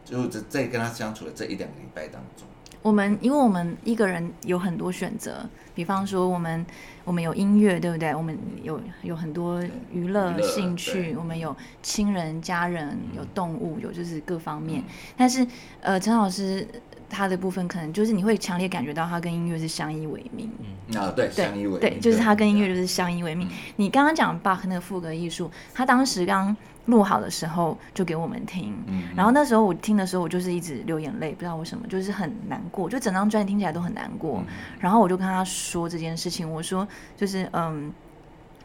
[0.09, 2.47] 就在在跟他相处的这一两个礼拜当中，
[2.81, 5.45] 我们因为我们一个人有很多选择，
[5.75, 6.65] 比方说我们
[7.03, 8.15] 我们有音乐，对不对？
[8.15, 14.79] 我们有有很多娱乐兴趣，我们有亲人、家人，有动物，有就是各方面。
[14.79, 14.85] 嗯、
[15.17, 15.45] 但是
[15.81, 16.65] 呃，陈老师
[17.09, 20.49] 他的部分可能就是你会强烈感觉到他跟音乐是相依为命。
[20.59, 23.45] 嗯啊，对，相依为命，对，就是他跟音乐就是相依为命。
[23.49, 26.55] 嗯、你刚刚讲巴赫那个赋格艺术，他当时刚。
[26.87, 34.39] 录好的时候就给我们听，嗯、然后那时候我听的时候，我就是一直流眼泪，不知道为什么，就是很难过，就整张专辑听起来都很难过。
[34.39, 37.93] 嗯、然后我就跟他说这件事情，我说就是嗯，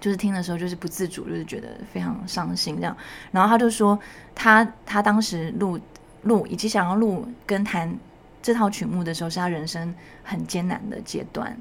[0.00, 2.96] 就是听的时候就是不自主，就是觉得非常伤心这样。
[3.30, 3.98] 然后他就说
[4.34, 5.78] 他他当时录
[6.22, 7.92] 录以及想要录跟弹
[8.42, 11.56] 这套曲目的时候，是他人生很艰难的阶段。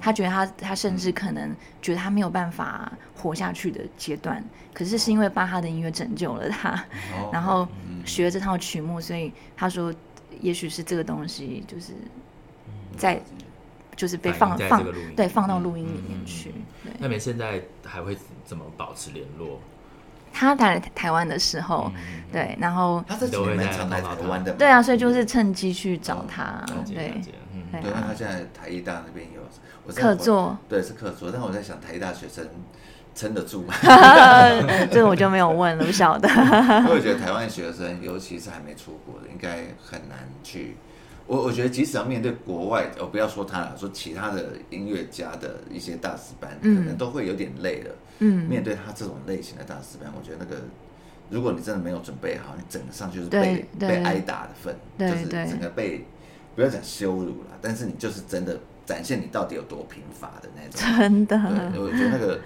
[0.00, 6.84] 他觉得他他甚至可能觉得他没有办法活下去的阶段，可是是因为巴哈的音乐拯救了他，
[7.32, 7.66] 然后
[8.04, 9.92] 学这套曲目，所以他说，
[10.40, 11.92] 也许是这个东西就是
[12.96, 13.20] 在
[13.96, 14.84] 就是被放放
[15.16, 16.54] 对放到录音里面去。
[17.00, 19.58] 那你们现在还会怎么保持联络？
[20.38, 21.90] 他来台湾的时候，
[22.32, 23.38] 对，然后他是台
[24.28, 27.20] 湾的，对啊，所以就是趁机去找他，对，
[27.72, 29.40] 对，因为他现在台艺大那边有。
[29.94, 32.46] 客座对，是客座，但我在想台大学生
[33.14, 33.72] 撑得住吗？
[34.92, 36.28] 这个我就没有问了，不晓得。
[36.28, 40.76] 因 为我觉得台湾学生，尤其是还没出国的，应该很难去。
[41.26, 47.90] 我我觉得即使要面对国外，我不要说他了，说其他的音乐家的一些大师班，嗯、可能都会有点累了。
[47.90, 47.96] 嗯，
[48.26, 50.62] 面对他这种类型的大师班，我觉得那个，
[51.30, 56.04] 如果你真的没有准备好，你整个上就是被被挨打的份，对就是整个被
[56.54, 58.58] 不要讲羞辱了，但是你就是真的。
[58.88, 61.36] 展现你到底有多贫乏的那种，真的。
[61.70, 62.40] 对，我觉得那个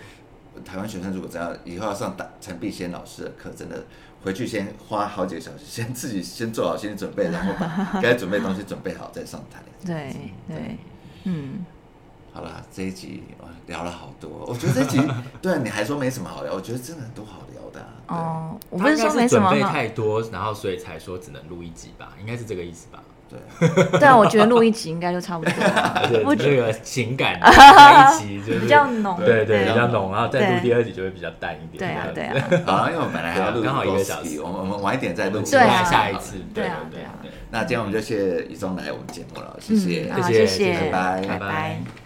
[0.64, 3.84] 台湾学生如果只要以后要上大陈碧仙老师的课，真的
[4.24, 9.62] 回去先花好几个小时，先自己先做好心理准备，然后把该准备的东西准备好再上台。
[9.86, 10.12] 对
[10.48, 10.76] 对，
[11.22, 11.64] 嗯。
[12.32, 15.00] 好了，这一集我聊了好多，我觉得这一集
[15.42, 17.86] 对你还说没什么好聊，我觉得真的都好聊的。
[18.08, 23.02] 哦，我不是说没什么准备太多，然后所以才说只能录一集吧，应该是这个意思吧。
[23.28, 23.38] 对，
[23.98, 26.10] 对啊，我觉得录一集应该就差不多了。
[26.24, 31.78] 我觉得情感在一集就比较浓，对对，比较浓，然后再录第二集就会比较淡一点。
[31.78, 32.62] 对啊，对啊。
[32.66, 36.36] 好，因为我们本来还要录刚好一个小时，我们我们晚一点再录，对啊，下一次。
[36.54, 37.12] 对啊，对啊。
[37.50, 42.01] 那今天我们就谢谢怡忠来我们节目了，谢谢，谢谢，拜拜，拜拜。